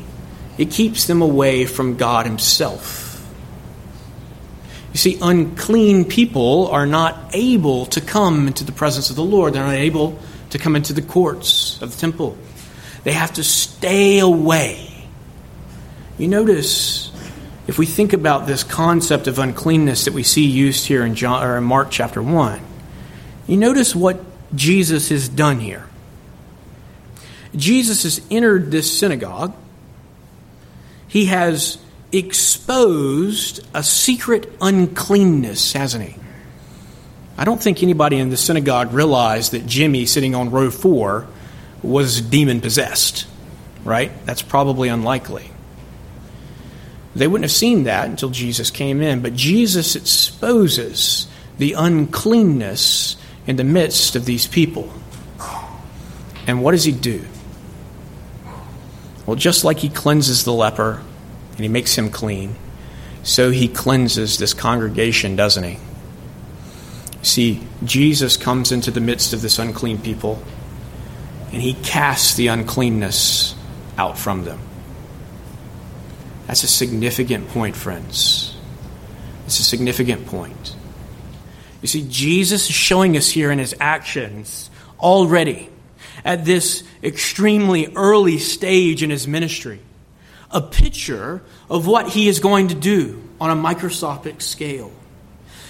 it 0.58 0.72
keeps 0.72 1.06
them 1.08 1.22
away 1.22 1.66
from 1.66 1.98
God 1.98 2.26
Himself. 2.26 3.13
You 4.94 5.00
see, 5.00 5.18
unclean 5.22 6.06
people 6.06 6.68
are 6.68 6.86
not 6.86 7.32
able 7.34 7.88
to 7.88 8.00
come 8.00 8.48
into 8.48 8.64
the 8.64 8.72
presence 8.72 9.10
of 9.10 9.16
the 9.16 9.24
Lord. 9.24 9.54
They're 9.54 9.64
not 9.64 9.74
able 9.74 10.20
to 10.52 10.60
come 10.60 10.76
into 10.76 10.94
the 10.94 11.02
courts 11.02 11.82
of 11.82 11.92
the 11.92 11.98
temple. 11.98 12.38
They 13.04 13.12
have 13.12 13.34
to 13.34 13.44
stay 13.44 14.20
away. 14.20 14.90
You 16.20 16.28
notice, 16.28 17.12
if 17.66 17.80
we 17.80 17.88
think 17.88 18.14
about 18.14 18.46
this 18.46 18.64
concept 18.64 19.28
of 19.28 19.40
uncleanness 19.40 20.06
that 20.06 20.14
we 20.14 20.22
see 20.22 20.46
used 20.46 20.86
here 20.86 21.04
in, 21.04 21.16
John, 21.16 21.44
or 21.44 21.58
in 21.58 21.64
Mark 21.64 21.90
chapter 21.90 22.22
1, 22.22 22.62
you 23.48 23.58
notice 23.58 23.96
what 23.96 24.24
Jesus 24.56 25.10
has 25.10 25.28
done 25.28 25.60
here. 25.60 25.88
Jesus 27.56 28.04
has 28.04 28.22
entered 28.30 28.70
this 28.70 28.96
synagogue. 28.96 29.56
He 31.08 31.26
has 31.26 31.80
exposed 32.14 33.66
a 33.74 33.84
secret 33.84 34.52
uncleanness, 34.62 35.74
hasn't 35.74 36.04
he? 36.06 36.16
I 37.38 37.46
don't 37.46 37.62
think 37.62 37.82
anybody 37.82 38.18
in 38.20 38.30
the 38.30 38.38
synagogue 38.38 38.94
realized 38.94 39.52
that 39.54 39.66
Jimmy 39.66 40.06
sitting 40.06 40.36
on 40.36 40.52
row 40.52 40.70
four 40.70 41.28
was 41.82 42.22
demon 42.22 42.62
possessed, 42.62 43.28
right? 43.84 44.12
That's 44.26 44.44
probably 44.44 44.88
unlikely. 44.90 45.50
They 47.16 47.28
wouldn't 47.28 47.46
have 47.46 47.52
seen 47.52 47.84
that 47.84 48.08
until 48.08 48.30
Jesus 48.30 48.72
came 48.72 49.02
in, 49.02 49.22
but 49.22 49.36
Jesus 49.36 49.96
exposes 49.96 51.28
the 51.58 51.74
uncleanness 51.74 53.16
in 53.46 53.56
the 53.56 53.64
midst 53.64 54.16
of 54.16 54.26
these 54.26 54.48
people. 54.48 54.92
And 56.48 56.62
what 56.62 56.72
does 56.72 56.84
he 56.84 56.92
do? 56.92 57.24
Well, 59.26 59.36
just 59.36 59.64
like 59.64 59.80
he 59.80 59.90
cleanses 59.90 60.44
the 60.44 60.54
leper 60.54 61.02
and 61.54 61.60
he 61.60 61.68
makes 61.68 61.96
him 61.96 62.10
clean. 62.10 62.56
So 63.24 63.52
he 63.52 63.68
cleanses 63.68 64.38
this 64.38 64.54
congregation, 64.54 65.36
doesn't 65.36 65.64
he? 65.64 65.78
See, 67.22 67.66
Jesus 67.86 68.36
comes 68.36 68.72
into 68.72 68.92
the 68.92 69.00
midst 69.00 69.34
of 69.34 69.42
this 69.42 69.60
unclean 69.60 70.00
people 70.00 70.44
and 71.52 71.62
he 71.62 71.74
casts 71.76 72.36
the 72.36 72.48
uncleanness 72.48 73.56
out 73.98 74.18
from 74.18 74.44
them. 74.44 74.60
That's 76.48 76.64
a 76.64 76.68
significant 76.68 77.48
point, 77.50 77.76
friends. 77.76 78.58
It's 79.46 79.60
a 79.60 79.64
significant 79.64 80.26
point. 80.28 80.76
You 81.82 81.88
see, 81.88 82.06
Jesus 82.10 82.70
is 82.70 82.76
showing 82.76 83.16
us 83.16 83.30
here 83.30 83.52
in 83.52 83.60
his 83.60 83.76
actions 83.80 84.70
already 85.00 85.70
at 86.26 86.44
this 86.44 86.84
extremely 87.02 87.94
early 87.96 88.38
stage 88.38 89.04
in 89.04 89.10
his 89.10 89.28
ministry 89.28 89.80
a 90.54 90.62
picture 90.62 91.42
of 91.70 91.88
what 91.88 92.10
he 92.10 92.28
is 92.28 92.40
going 92.40 92.70
to 92.70 92.76
do 92.76 93.22
on 93.42 93.50
a 93.50 93.56
microscopic 93.56 94.42
scale. 94.42 94.92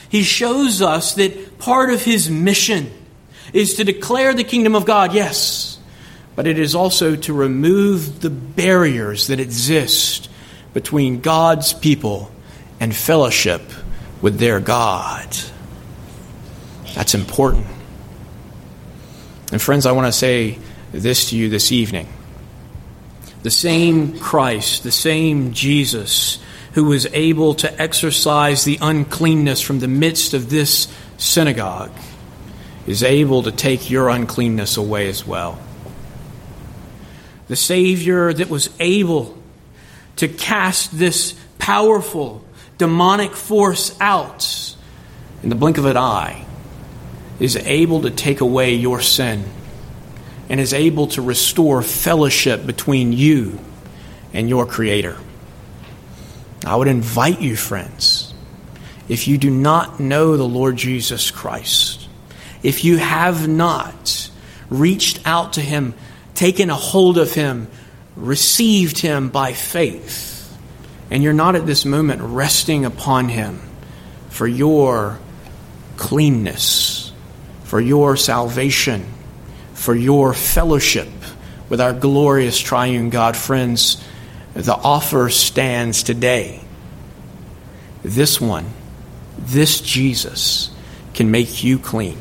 he 0.10 0.22
shows 0.22 0.82
us 0.82 1.16
that 1.16 1.58
part 1.58 1.90
of 1.90 2.04
his 2.04 2.30
mission 2.30 2.92
is 3.54 3.76
to 3.76 3.84
declare 3.84 4.34
the 4.34 4.44
kingdom 4.44 4.76
of 4.76 4.86
God, 4.86 5.14
yes, 5.14 5.80
but 6.36 6.46
it 6.46 6.60
is 6.60 6.76
also 6.76 7.16
to 7.16 7.34
remove 7.34 8.22
the 8.22 8.30
barriers 8.30 9.28
that 9.28 9.40
exist 9.40 10.30
between 10.74 11.22
God's 11.22 11.74
people 11.74 12.32
and 12.80 12.96
fellowship 12.96 13.62
with 14.22 14.40
their 14.40 14.60
God. 14.60 15.36
That's 16.96 17.16
important. 17.16 17.68
And, 19.52 19.62
friends, 19.62 19.86
I 19.86 19.92
want 19.92 20.08
to 20.08 20.12
say 20.12 20.58
this 20.92 21.30
to 21.30 21.38
you 21.38 21.50
this 21.50 21.72
evening. 21.72 22.08
The 23.44 23.52
same 23.52 24.18
Christ, 24.20 24.84
the 24.84 24.92
same 24.92 25.52
Jesus, 25.52 26.40
who 26.74 26.86
was 26.86 27.06
able 27.08 27.54
to 27.56 27.82
exorcise 27.82 28.64
the 28.64 28.80
uncleanness 28.82 29.62
from 29.62 29.80
the 29.80 29.88
midst 29.88 30.34
of 30.34 30.50
this 30.50 30.88
synagogue, 31.18 31.92
is 32.88 33.04
able 33.04 33.44
to 33.44 33.52
take 33.52 33.90
your 33.90 34.10
uncleanness 34.10 34.78
away 34.78 35.08
as 35.08 35.28
well. 35.28 35.60
The 37.48 37.56
Savior 37.56 38.34
that 38.34 38.50
was 38.50 38.70
able 38.80 39.38
to 40.16 40.28
cast 40.28 40.98
this 40.98 41.36
powerful 41.60 42.44
demonic 42.78 43.34
force 43.34 43.96
out 44.00 44.76
in 45.44 45.50
the 45.50 45.56
blink 45.56 45.78
of 45.78 45.86
an 45.86 45.98
eye 45.98 46.46
is 47.40 47.58
able 47.58 48.02
to 48.02 48.10
take 48.10 48.42
away 48.42 48.74
your 48.74 49.02
sin 49.02 49.44
and 50.50 50.60
is 50.60 50.74
able 50.74 51.08
to 51.08 51.22
restore 51.22 51.82
fellowship 51.82 52.66
between 52.66 53.14
you 53.14 53.60
and 54.34 54.50
your 54.50 54.66
Creator. 54.66 55.18
I 56.66 56.76
would 56.76 56.88
invite 56.88 57.42
you, 57.42 57.56
friends, 57.56 58.34
if 59.10 59.28
you 59.28 59.38
do 59.38 59.50
not 59.50 60.00
know 60.00 60.38
the 60.38 60.48
Lord 60.48 60.78
Jesus 60.78 61.32
Christ, 61.32 62.08
if 62.62 62.86
you 62.86 62.98
have 62.98 63.48
not 63.48 64.30
reached 64.70 65.20
out 65.26 65.54
to 65.54 65.62
Him, 65.62 65.94
taken 66.36 66.70
a 66.70 66.76
hold 66.76 67.18
of 67.18 67.34
Him, 67.34 67.68
received 68.16 69.00
Him 69.00 69.30
by 69.30 69.54
faith, 69.54 70.58
and 71.12 71.22
you're 71.22 71.34
not 71.34 71.56
at 71.56 71.66
this 71.66 71.86
moment 71.86 72.22
resting 72.22 72.86
upon 72.86 73.30
Him 73.30 73.62
for 74.30 74.48
your 74.48 75.20
cleanness, 75.98 77.12
for 77.66 77.80
your 77.80 78.16
salvation, 78.16 79.06
for 79.84 79.94
your 79.94 80.34
fellowship 80.34 81.10
with 81.68 81.82
our 81.82 81.92
glorious 81.92 82.58
triune 82.58 83.10
God, 83.10 83.36
friends, 83.36 84.02
the 84.54 84.74
offer 84.74 85.30
stands 85.30 86.04
today. 86.04 86.64
This 88.02 88.40
one, 88.40 88.66
this 89.38 89.82
Jesus, 89.82 90.72
can 91.14 91.32
make 91.32 91.66
you 91.66 91.80
clean, 91.80 92.18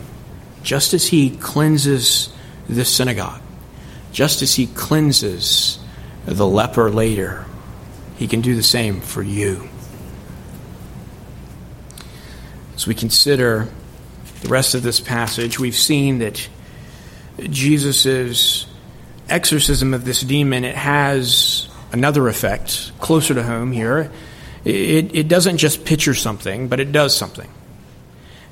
just 0.64 0.92
as 0.92 1.06
He 1.06 1.30
cleanses 1.30 2.32
the 2.68 2.84
synagogue, 2.84 3.40
just 4.10 4.42
as 4.42 4.54
He 4.54 4.66
cleanses 4.66 5.78
the 6.26 6.46
leper 6.46 6.90
later. 6.90 7.46
He 8.16 8.26
can 8.26 8.40
do 8.40 8.56
the 8.56 8.62
same 8.64 9.00
for 9.00 9.22
you. 9.22 9.68
As 12.74 12.88
we 12.88 12.96
consider 12.96 13.68
the 14.40 14.48
rest 14.48 14.74
of 14.74 14.82
this 14.82 14.98
passage, 14.98 15.60
we've 15.60 15.76
seen 15.76 16.18
that 16.18 16.48
Jesus' 17.39 18.66
exorcism 19.28 19.95
of 19.95 20.05
this 20.05 20.20
demon, 20.20 20.64
it 20.64 20.76
has 20.76 21.68
another 21.93 22.28
effect 22.28 22.93
closer 23.01 23.35
to 23.35 23.43
home 23.43 23.72
here. 23.72 24.11
It, 24.64 25.14
it 25.14 25.28
doesn't 25.28 25.59
just 25.59 25.85
picture 25.85 26.14
something, 26.14 26.68
but 26.68 26.80
it 26.80 26.93
does 26.93 27.16
something. 27.16 27.51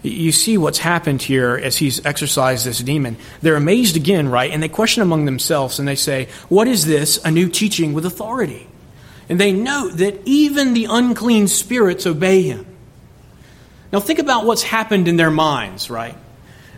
You 0.03 0.33
see 0.33 0.57
what's 0.57 0.79
happened 0.79 1.21
here 1.21 1.61
as 1.63 1.77
he's 1.77 2.05
exorcised 2.07 2.65
this 2.65 2.79
demon. 2.79 3.17
They're 3.43 3.57
amazed 3.57 3.97
again, 3.97 4.29
right? 4.29 4.51
And 4.51 4.63
they 4.63 4.69
question 4.69 5.03
among 5.03 5.27
themselves 5.27 5.79
and 5.79 5.87
they 5.87 5.95
say, 5.95 6.29
What 6.49 6.69
is 6.69 6.87
this? 6.87 7.23
A 7.23 7.31
new 7.31 7.49
teaching 7.49 7.93
with 7.93 8.07
authority. 8.07 8.67
And 9.29 9.39
they 9.39 9.53
note 9.53 9.99
that 9.99 10.23
even 10.25 10.73
the 10.73 10.87
unclean 10.87 11.49
spirits 11.49 12.07
obey 12.07 12.43
him. 12.43 12.67
Now, 13.93 14.01
think 14.01 14.21
about 14.21 14.47
what's 14.47 14.63
happened 14.63 15.07
in 15.07 15.17
their 15.17 15.31
minds, 15.31 15.91
right? 15.91 16.17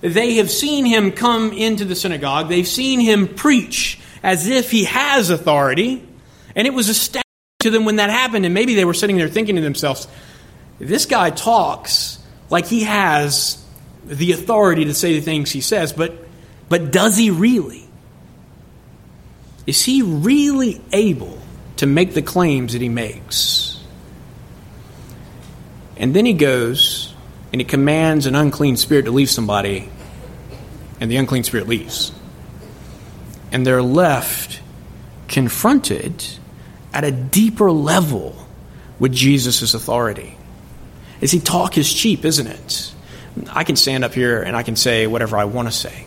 They 0.02 0.34
have 0.34 0.50
seen 0.50 0.84
him 0.84 1.12
come 1.12 1.52
into 1.52 1.84
the 1.84 1.94
synagogue, 1.94 2.48
they've 2.48 2.66
seen 2.66 3.00
him 3.00 3.28
preach 3.28 3.98
as 4.22 4.48
if 4.48 4.70
he 4.70 4.84
has 4.84 5.30
authority, 5.30 6.06
and 6.54 6.66
it 6.66 6.74
was 6.74 6.88
astounding 6.88 7.22
to 7.60 7.70
them 7.70 7.84
when 7.84 7.96
that 7.96 8.10
happened. 8.10 8.44
And 8.44 8.52
maybe 8.52 8.74
they 8.74 8.84
were 8.84 8.94
sitting 8.94 9.16
there 9.16 9.28
thinking 9.28 9.56
to 9.56 9.62
themselves, 9.62 10.06
this 10.78 11.06
guy 11.06 11.30
talks 11.30 12.18
like 12.50 12.66
he 12.66 12.82
has 12.82 13.64
the 14.04 14.32
authority 14.32 14.86
to 14.86 14.94
say 14.94 15.14
the 15.14 15.20
things 15.20 15.50
he 15.50 15.60
says, 15.60 15.92
but, 15.92 16.12
but 16.68 16.90
does 16.90 17.16
he 17.16 17.30
really? 17.30 17.88
Is 19.66 19.84
he 19.84 20.02
really 20.02 20.80
able 20.92 21.38
to 21.76 21.86
make 21.86 22.14
the 22.14 22.22
claims 22.22 22.72
that 22.72 22.82
he 22.82 22.88
makes? 22.88 23.80
And 25.96 26.14
then 26.14 26.26
he 26.26 26.32
goes 26.32 27.11
and 27.52 27.60
he 27.60 27.64
commands 27.64 28.26
an 28.26 28.34
unclean 28.34 28.76
spirit 28.76 29.04
to 29.04 29.10
leave 29.10 29.30
somebody, 29.30 29.88
and 31.00 31.10
the 31.10 31.16
unclean 31.16 31.44
spirit 31.44 31.68
leaves. 31.68 32.12
And 33.50 33.66
they're 33.66 33.82
left 33.82 34.60
confronted 35.28 36.24
at 36.92 37.04
a 37.04 37.10
deeper 37.10 37.70
level 37.70 38.36
with 38.98 39.12
Jesus' 39.12 39.74
authority. 39.74 40.36
Is 41.20 41.30
he 41.30 41.40
talk 41.40 41.76
is 41.78 41.92
cheap, 41.92 42.24
isn't 42.24 42.46
it? 42.46 42.92
I 43.50 43.64
can 43.64 43.76
stand 43.76 44.04
up 44.04 44.12
here 44.12 44.42
and 44.42 44.56
I 44.56 44.62
can 44.62 44.76
say 44.76 45.06
whatever 45.06 45.36
I 45.36 45.44
want 45.44 45.68
to 45.68 45.72
say. 45.72 46.04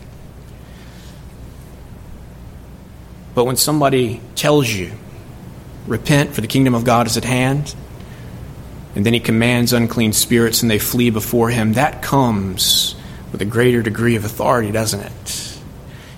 But 3.34 3.44
when 3.44 3.56
somebody 3.56 4.20
tells 4.34 4.68
you, 4.68 4.92
repent, 5.86 6.34
for 6.34 6.40
the 6.40 6.46
kingdom 6.46 6.74
of 6.74 6.84
God 6.84 7.06
is 7.06 7.16
at 7.16 7.24
hand, 7.24 7.74
and 8.96 9.04
then 9.04 9.12
he 9.12 9.20
commands 9.20 9.74
unclean 9.74 10.14
spirits 10.14 10.62
and 10.62 10.70
they 10.70 10.78
flee 10.78 11.10
before 11.10 11.50
him, 11.50 11.74
that 11.74 12.00
comes 12.00 12.96
with 13.30 13.42
a 13.42 13.44
greater 13.44 13.82
degree 13.82 14.16
of 14.16 14.24
authority, 14.24 14.72
doesn't 14.72 15.00
it? 15.00 15.58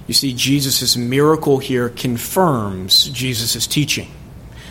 You 0.06 0.14
see, 0.14 0.32
Jesus' 0.32 0.96
miracle 0.96 1.58
here 1.58 1.88
confirms 1.88 3.08
Jesus' 3.08 3.66
teaching. 3.66 4.08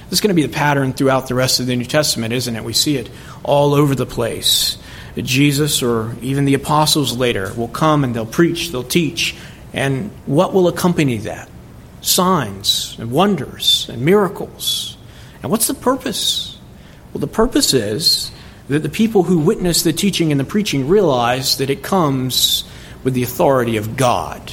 This 0.06 0.20
is 0.20 0.22
going 0.22 0.30
to 0.30 0.42
be 0.42 0.48
the 0.48 0.54
pattern 0.54 0.94
throughout 0.94 1.28
the 1.28 1.36
rest 1.36 1.60
of 1.60 1.68
the 1.68 1.76
New 1.76 1.84
Testament, 1.84 2.34
isn't 2.34 2.56
it? 2.56 2.64
We 2.64 2.72
see 2.72 2.96
it 2.96 3.10
all 3.44 3.74
over 3.74 3.94
the 3.94 4.06
place. 4.06 4.78
Jesus 5.18 5.84
or 5.84 6.16
even 6.22 6.46
the 6.46 6.54
apostles 6.54 7.18
later 7.18 7.52
will 7.58 7.68
come 7.68 8.06
and 8.06 8.16
they'll 8.16 8.26
preach, 8.26 8.70
they'll 8.70 8.84
teach. 8.86 9.36
And 9.74 10.12
what 10.26 10.54
will 10.54 10.70
accompany 10.70 11.18
that? 11.18 11.50
Signs 12.00 12.96
and 13.00 13.12
wonders 13.12 13.90
and 13.90 14.04
miracles. 14.04 14.98
And 15.44 15.52
what's 15.52 15.68
the 15.68 15.74
purpose? 15.74 16.57
Well, 17.14 17.22
the 17.22 17.28
purpose 17.28 17.74
is 17.74 18.32
that 18.68 18.84
the 18.84 18.90
people 18.90 19.24
who 19.24 19.40
witness 19.40 19.84
the 19.84 19.94
teaching 19.94 20.32
and 20.32 20.40
the 20.40 20.46
preaching 20.46 20.88
realize 20.88 21.58
that 21.58 21.70
it 21.70 21.82
comes 21.84 22.64
with 23.04 23.14
the 23.14 23.24
authority 23.24 23.78
of 23.78 23.96
God, 23.96 24.52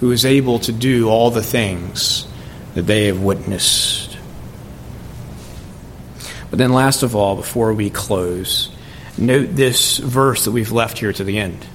who 0.00 0.12
is 0.12 0.24
able 0.24 0.58
to 0.60 0.72
do 0.72 1.08
all 1.08 1.30
the 1.30 1.42
things 1.42 2.26
that 2.74 2.82
they 2.82 3.06
have 3.06 3.22
witnessed. 3.22 4.18
But 6.50 6.58
then, 6.58 6.72
last 6.72 7.02
of 7.02 7.16
all, 7.16 7.36
before 7.36 7.72
we 7.72 7.90
close, 7.90 8.70
note 9.16 9.48
this 9.56 9.98
verse 9.98 10.44
that 10.44 10.52
we've 10.52 10.72
left 10.72 10.98
here 10.98 11.12
to 11.12 11.24
the 11.24 11.38
end. 11.38 11.66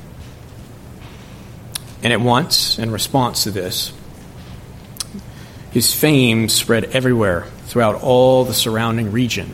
And 2.04 2.14
at 2.14 2.22
once, 2.22 2.80
in 2.80 2.92
response 2.92 3.44
to 3.44 3.52
this, 3.52 3.92
his 5.72 5.94
fame 5.94 6.50
spread 6.50 6.86
everywhere 6.86 7.46
throughout 7.66 8.02
all 8.02 8.44
the 8.44 8.54
surrounding 8.54 9.12
region 9.12 9.54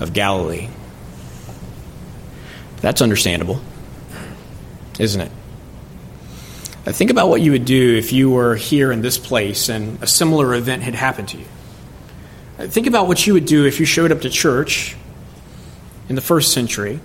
of 0.00 0.12
Galilee. 0.12 0.68
That's 2.80 3.00
understandable, 3.00 3.60
isn't 4.98 5.20
it? 5.20 5.32
Think 6.92 7.10
about 7.10 7.30
what 7.30 7.40
you 7.40 7.52
would 7.52 7.64
do 7.64 7.96
if 7.96 8.12
you 8.12 8.30
were 8.30 8.56
here 8.56 8.92
in 8.92 9.00
this 9.00 9.16
place 9.16 9.70
and 9.70 10.02
a 10.02 10.06
similar 10.06 10.54
event 10.54 10.82
had 10.82 10.94
happened 10.94 11.28
to 11.28 11.38
you. 11.38 11.46
Uh, 12.58 12.66
think 12.66 12.86
about 12.86 13.08
what 13.08 13.26
you 13.26 13.32
would 13.32 13.46
do 13.46 13.64
if 13.64 13.80
you 13.80 13.86
showed 13.86 14.12
up 14.12 14.20
to 14.20 14.30
church 14.30 14.94
in 16.10 16.14
the 16.14 16.20
first 16.20 16.52
century 16.52 17.00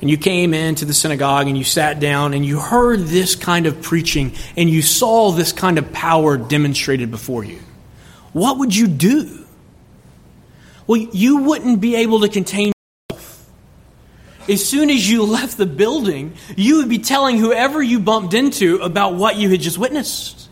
and 0.00 0.10
you 0.10 0.16
came 0.16 0.54
into 0.54 0.84
the 0.84 0.94
synagogue 0.94 1.46
and 1.46 1.56
you 1.56 1.62
sat 1.62 2.00
down 2.00 2.34
and 2.34 2.44
you 2.44 2.58
heard 2.58 3.00
this 3.00 3.36
kind 3.36 3.66
of 3.66 3.82
preaching 3.82 4.32
and 4.56 4.68
you 4.68 4.80
saw 4.80 5.30
this 5.30 5.52
kind 5.52 5.78
of 5.78 5.92
power 5.92 6.36
demonstrated 6.38 7.10
before 7.10 7.44
you. 7.44 7.60
What 8.32 8.58
would 8.58 8.74
you 8.74 8.88
do? 8.88 9.41
Well, 10.86 11.00
you 11.12 11.38
wouldn't 11.38 11.80
be 11.80 11.96
able 11.96 12.20
to 12.20 12.28
contain 12.28 12.72
yourself. 13.10 13.48
As 14.48 14.66
soon 14.66 14.90
as 14.90 15.08
you 15.08 15.24
left 15.24 15.56
the 15.56 15.66
building, 15.66 16.34
you 16.56 16.78
would 16.78 16.88
be 16.88 16.98
telling 16.98 17.38
whoever 17.38 17.82
you 17.82 18.00
bumped 18.00 18.34
into 18.34 18.76
about 18.76 19.14
what 19.14 19.36
you 19.36 19.48
had 19.50 19.60
just 19.60 19.78
witnessed. 19.78 20.48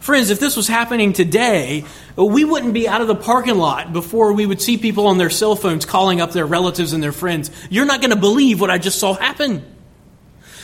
Friends, 0.00 0.28
if 0.28 0.38
this 0.38 0.54
was 0.54 0.68
happening 0.68 1.14
today, 1.14 1.84
we 2.14 2.44
wouldn't 2.44 2.74
be 2.74 2.86
out 2.86 3.00
of 3.00 3.08
the 3.08 3.14
parking 3.14 3.56
lot 3.56 3.94
before 3.94 4.34
we 4.34 4.44
would 4.44 4.60
see 4.60 4.76
people 4.76 5.06
on 5.06 5.16
their 5.16 5.30
cell 5.30 5.56
phones 5.56 5.86
calling 5.86 6.20
up 6.20 6.32
their 6.32 6.44
relatives 6.44 6.92
and 6.92 7.02
their 7.02 7.10
friends. 7.10 7.50
You're 7.70 7.86
not 7.86 8.02
going 8.02 8.10
to 8.10 8.16
believe 8.16 8.60
what 8.60 8.70
I 8.70 8.76
just 8.76 8.98
saw 8.98 9.14
happen. 9.14 9.64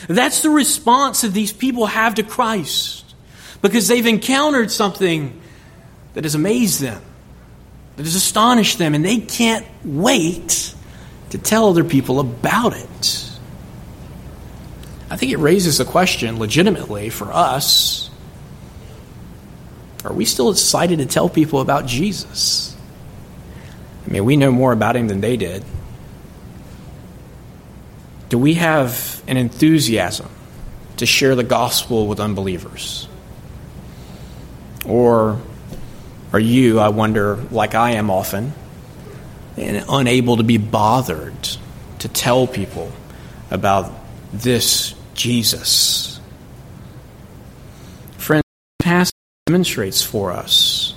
That's 0.08 0.42
the 0.42 0.50
response 0.50 1.22
that 1.22 1.32
these 1.32 1.54
people 1.54 1.86
have 1.86 2.16
to 2.16 2.22
Christ 2.22 3.14
because 3.62 3.88
they've 3.88 4.06
encountered 4.06 4.70
something 4.70 5.40
that 6.12 6.24
has 6.24 6.34
amazed 6.34 6.80
them, 6.82 7.02
that 8.00 8.06
has 8.06 8.14
astonished 8.14 8.78
them, 8.78 8.94
and 8.94 9.04
they 9.04 9.18
can't 9.18 9.66
wait 9.84 10.74
to 11.28 11.36
tell 11.36 11.68
other 11.68 11.84
people 11.84 12.18
about 12.18 12.74
it. 12.74 13.30
I 15.10 15.18
think 15.18 15.32
it 15.32 15.36
raises 15.36 15.76
the 15.76 15.84
question 15.84 16.38
legitimately 16.38 17.10
for 17.10 17.30
us 17.30 18.08
are 20.02 20.14
we 20.14 20.24
still 20.24 20.50
excited 20.50 21.00
to 21.00 21.04
tell 21.04 21.28
people 21.28 21.60
about 21.60 21.84
Jesus? 21.84 22.74
I 24.06 24.10
mean, 24.10 24.24
we 24.24 24.38
know 24.38 24.50
more 24.50 24.72
about 24.72 24.96
him 24.96 25.08
than 25.08 25.20
they 25.20 25.36
did. 25.36 25.62
Do 28.30 28.38
we 28.38 28.54
have 28.54 29.22
an 29.28 29.36
enthusiasm 29.36 30.30
to 30.96 31.04
share 31.04 31.34
the 31.34 31.44
gospel 31.44 32.06
with 32.06 32.18
unbelievers? 32.18 33.08
Or 34.86 35.38
are 36.32 36.40
you, 36.40 36.78
I 36.78 36.88
wonder, 36.90 37.36
like 37.50 37.74
I 37.74 37.92
am 37.92 38.10
often, 38.10 38.52
and 39.56 39.84
unable 39.88 40.36
to 40.36 40.44
be 40.44 40.58
bothered 40.58 41.34
to 42.00 42.08
tell 42.08 42.46
people 42.46 42.92
about 43.50 43.92
this 44.32 44.94
Jesus? 45.14 46.20
Friends, 48.16 48.44
past 48.78 49.12
demonstrates 49.46 50.02
for 50.02 50.30
us 50.30 50.94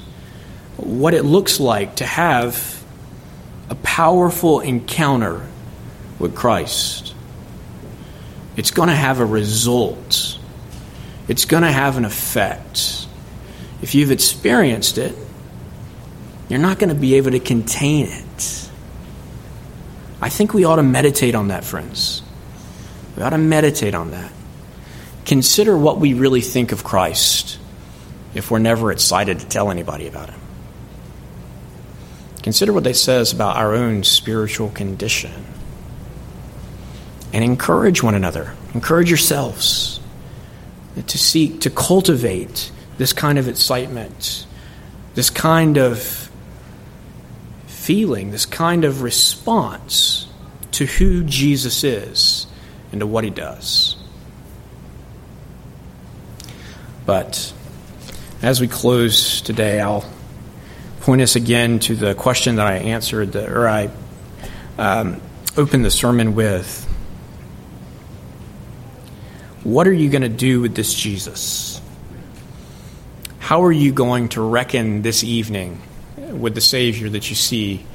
what 0.78 1.14
it 1.14 1.24
looks 1.24 1.60
like 1.60 1.96
to 1.96 2.06
have 2.06 2.84
a 3.70 3.76
powerful 3.76 4.60
encounter 4.60 5.46
with 6.20 6.36
Christ. 6.36 7.16
It's 8.56 8.72
going 8.72 8.90
to 8.90 8.96
have 8.96 9.20
a 9.20 9.26
result, 9.26 10.38
it's 11.28 11.46
going 11.46 11.64
to 11.64 11.72
have 11.72 11.98
an 11.98 12.06
effect. 12.06 13.03
If 13.84 13.94
you've 13.94 14.12
experienced 14.12 14.98
it, 14.98 15.14
you're 16.48 16.58
not 16.58 16.80
going 16.80 16.88
to 16.88 16.96
be 16.96 17.16
able 17.16 17.32
to 17.32 17.40
contain 17.42 18.08
it. 18.08 18.70
I 20.22 20.30
think 20.30 20.54
we 20.54 20.64
ought 20.64 20.78
to 20.78 20.84
meditate 20.84 21.36
on 21.36 21.50
that, 21.50 21.66
friends. 21.66 22.22
We 23.18 23.24
ought 23.24 23.32
to 23.32 23.38
meditate 23.38 23.94
on 23.94 24.12
that. 24.12 24.32
Consider 25.26 25.78
what 25.78 26.00
we 26.00 26.14
really 26.14 26.40
think 26.40 26.72
of 26.72 26.86
Christ 26.86 27.60
if 28.34 28.50
we're 28.50 28.60
never 28.60 28.90
excited 28.90 29.42
to 29.42 29.46
tell 29.46 29.70
anybody 29.70 30.08
about 30.08 30.30
him. 30.30 30.40
Consider 32.42 32.72
what 32.72 32.86
they 32.86 32.94
says 32.94 33.34
about 33.34 33.58
our 33.58 33.74
own 33.74 34.06
spiritual 34.06 34.70
condition. 34.70 35.46
And 37.34 37.44
encourage 37.44 38.02
one 38.02 38.16
another. 38.16 38.56
Encourage 38.74 39.10
yourselves 39.10 40.00
to 41.06 41.18
seek 41.18 41.60
to 41.62 41.70
cultivate 41.70 42.72
this 42.98 43.14
kind 43.14 43.38
of 43.38 43.48
excitement, 43.48 44.46
this 45.16 45.30
kind 45.30 45.78
of 45.78 46.30
feeling, 47.68 48.32
this 48.32 48.46
kind 48.46 48.86
of 48.86 49.02
response 49.02 50.28
to 50.72 50.86
who 50.86 51.24
Jesus 51.24 51.84
is 51.84 52.48
and 52.92 53.02
to 53.02 53.08
what 53.08 53.24
he 53.24 53.30
does. 53.30 53.96
But 57.06 57.54
as 58.42 58.62
we 58.62 58.68
close 58.68 59.42
today, 59.42 59.82
I'll 59.82 60.06
point 61.02 61.22
us 61.22 61.36
again 61.36 61.80
to 61.80 61.96
the 61.96 62.16
question 62.16 62.56
that 62.56 62.68
I 62.68 62.76
answered, 62.76 63.36
or 63.36 63.68
I 63.68 63.90
um, 64.78 65.22
opened 65.58 65.84
the 65.84 65.92
sermon 65.92 66.36
with. 66.36 66.82
What 69.64 69.88
are 69.88 69.94
you 69.94 70.10
going 70.10 70.24
to 70.24 70.30
do 70.30 70.62
with 70.62 70.76
this 70.76 70.94
Jesus? 70.94 71.73
How 73.44 73.66
are 73.66 73.74
you 73.74 73.92
going 73.92 74.30
to 74.30 74.42
reckon 74.42 75.02
this 75.02 75.22
evening 75.22 75.82
with 76.32 76.56
the 76.56 76.62
Savior 76.62 77.10
that 77.10 77.30
you 77.30 77.36
see 77.36 77.86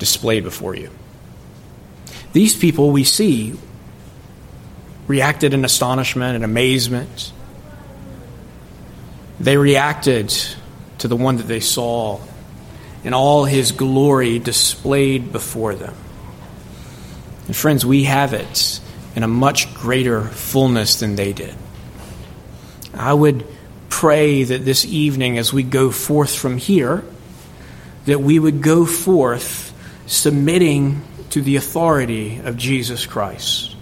displayed 0.00 0.42
before 0.42 0.74
you? 0.74 0.90
These 2.32 2.56
people 2.56 2.90
we 2.90 3.04
see 3.04 3.54
reacted 5.06 5.54
in 5.54 5.64
astonishment 5.64 6.34
and 6.34 6.44
amazement 6.44 7.32
they 9.38 9.56
reacted 9.56 10.34
to 10.98 11.06
the 11.06 11.14
one 11.14 11.36
that 11.36 11.46
they 11.46 11.60
saw 11.60 12.18
in 13.04 13.14
all 13.14 13.44
his 13.44 13.70
glory 13.70 14.40
displayed 14.40 15.30
before 15.30 15.76
them. 15.76 15.94
And 17.46 17.54
friends, 17.54 17.86
we 17.86 18.02
have 18.02 18.32
it 18.32 18.80
in 19.14 19.22
a 19.22 19.28
much 19.28 19.72
greater 19.74 20.24
fullness 20.24 20.98
than 20.98 21.14
they 21.14 21.32
did. 21.32 21.54
I 22.92 23.14
would 23.14 23.46
pray 23.88 24.44
that 24.44 24.64
this 24.64 24.84
evening, 24.84 25.38
as 25.38 25.52
we 25.52 25.62
go 25.62 25.90
forth 25.90 26.34
from 26.34 26.58
here, 26.58 27.02
that 28.06 28.20
we 28.20 28.38
would 28.38 28.62
go 28.62 28.86
forth 28.86 29.72
submitting 30.06 31.02
to 31.30 31.42
the 31.42 31.56
authority 31.56 32.38
of 32.38 32.56
Jesus 32.56 33.06
Christ. 33.06 33.76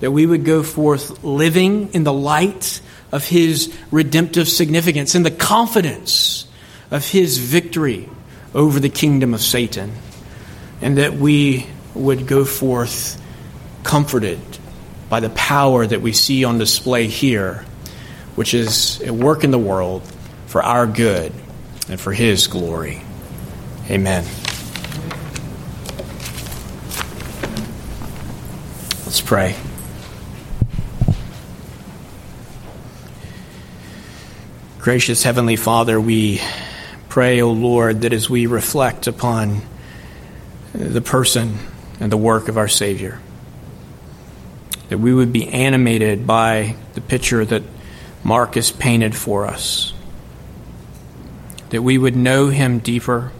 That 0.00 0.12
we 0.12 0.24
would 0.24 0.44
go 0.44 0.62
forth 0.62 1.24
living 1.24 1.92
in 1.92 2.04
the 2.04 2.12
light 2.12 2.80
of 3.12 3.26
his 3.26 3.74
redemptive 3.90 4.48
significance 4.48 5.14
in 5.14 5.24
the 5.24 5.30
confidence 5.30 6.46
of 6.90 7.06
his 7.06 7.38
victory 7.38 8.08
over 8.54 8.80
the 8.80 8.88
kingdom 8.88 9.34
of 9.34 9.40
Satan, 9.40 9.92
and 10.80 10.98
that 10.98 11.14
we 11.14 11.66
would 11.94 12.26
go 12.26 12.44
forth 12.44 13.20
comforted 13.82 14.40
by 15.08 15.20
the 15.20 15.30
power 15.30 15.86
that 15.86 16.00
we 16.00 16.12
see 16.12 16.44
on 16.44 16.58
display 16.58 17.06
here, 17.06 17.64
which 18.40 18.54
is 18.54 19.02
at 19.02 19.10
work 19.10 19.44
in 19.44 19.50
the 19.50 19.58
world 19.58 20.00
for 20.46 20.62
our 20.62 20.86
good 20.86 21.30
and 21.90 22.00
for 22.00 22.10
his 22.10 22.46
glory. 22.46 23.02
Amen. 23.90 24.24
Let's 29.04 29.20
pray. 29.20 29.54
Gracious 34.78 35.22
Heavenly 35.22 35.56
Father, 35.56 36.00
we 36.00 36.40
pray, 37.10 37.42
O 37.42 37.52
Lord, 37.52 38.00
that 38.00 38.14
as 38.14 38.30
we 38.30 38.46
reflect 38.46 39.06
upon 39.06 39.60
the 40.72 41.02
person 41.02 41.58
and 42.00 42.10
the 42.10 42.16
work 42.16 42.48
of 42.48 42.56
our 42.56 42.68
Savior, 42.68 43.20
that 44.88 44.96
we 44.96 45.12
would 45.12 45.30
be 45.30 45.46
animated 45.46 46.26
by 46.26 46.74
the 46.94 47.02
picture 47.02 47.44
that 47.44 47.64
Mark 48.22 48.54
has 48.54 48.70
painted 48.70 49.16
for 49.16 49.46
us, 49.46 49.92
that 51.70 51.82
we 51.82 51.96
would 51.96 52.16
know 52.16 52.48
Him 52.48 52.78
deeper, 52.78 53.32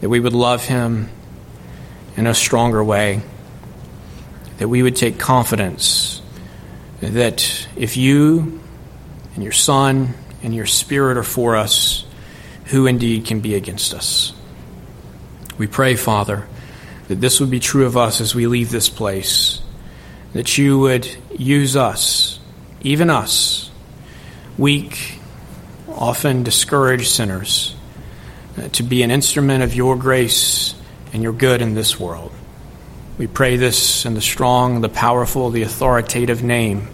that 0.00 0.08
we 0.08 0.20
would 0.20 0.34
love 0.34 0.64
Him 0.64 1.08
in 2.16 2.26
a 2.26 2.34
stronger 2.34 2.82
way, 2.82 3.22
that 4.58 4.68
we 4.68 4.82
would 4.82 4.96
take 4.96 5.18
confidence 5.18 6.22
that 7.00 7.68
if 7.76 7.96
you 7.96 8.60
and 9.34 9.42
your 9.42 9.52
Son 9.52 10.14
and 10.42 10.54
your 10.54 10.66
Spirit 10.66 11.18
are 11.18 11.22
for 11.22 11.56
us, 11.56 12.04
who 12.66 12.86
indeed 12.86 13.26
can 13.26 13.40
be 13.40 13.54
against 13.54 13.94
us? 13.94 14.32
We 15.58 15.66
pray, 15.66 15.96
Father, 15.96 16.46
that 17.08 17.20
this 17.20 17.40
would 17.40 17.50
be 17.50 17.60
true 17.60 17.86
of 17.86 17.96
us 17.96 18.20
as 18.20 18.34
we 18.34 18.46
leave 18.46 18.70
this 18.70 18.88
place, 18.88 19.60
that 20.32 20.58
you 20.58 20.78
would 20.78 21.08
use 21.38 21.76
us, 21.76 22.40
even 22.80 23.10
us, 23.10 23.70
weak, 24.58 25.18
often 25.88 26.42
discouraged 26.42 27.08
sinners, 27.08 27.74
uh, 28.58 28.68
to 28.68 28.82
be 28.82 29.02
an 29.02 29.10
instrument 29.10 29.62
of 29.62 29.74
your 29.74 29.96
grace 29.96 30.74
and 31.12 31.22
your 31.22 31.32
good 31.32 31.62
in 31.62 31.74
this 31.74 31.98
world. 31.98 32.32
We 33.18 33.26
pray 33.26 33.56
this 33.56 34.04
in 34.04 34.14
the 34.14 34.20
strong, 34.20 34.80
the 34.80 34.88
powerful, 34.88 35.50
the 35.50 35.62
authoritative 35.62 36.42
name 36.42 36.88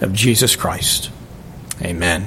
of 0.00 0.12
Jesus 0.12 0.56
Christ. 0.56 1.10
Amen. 1.82 2.26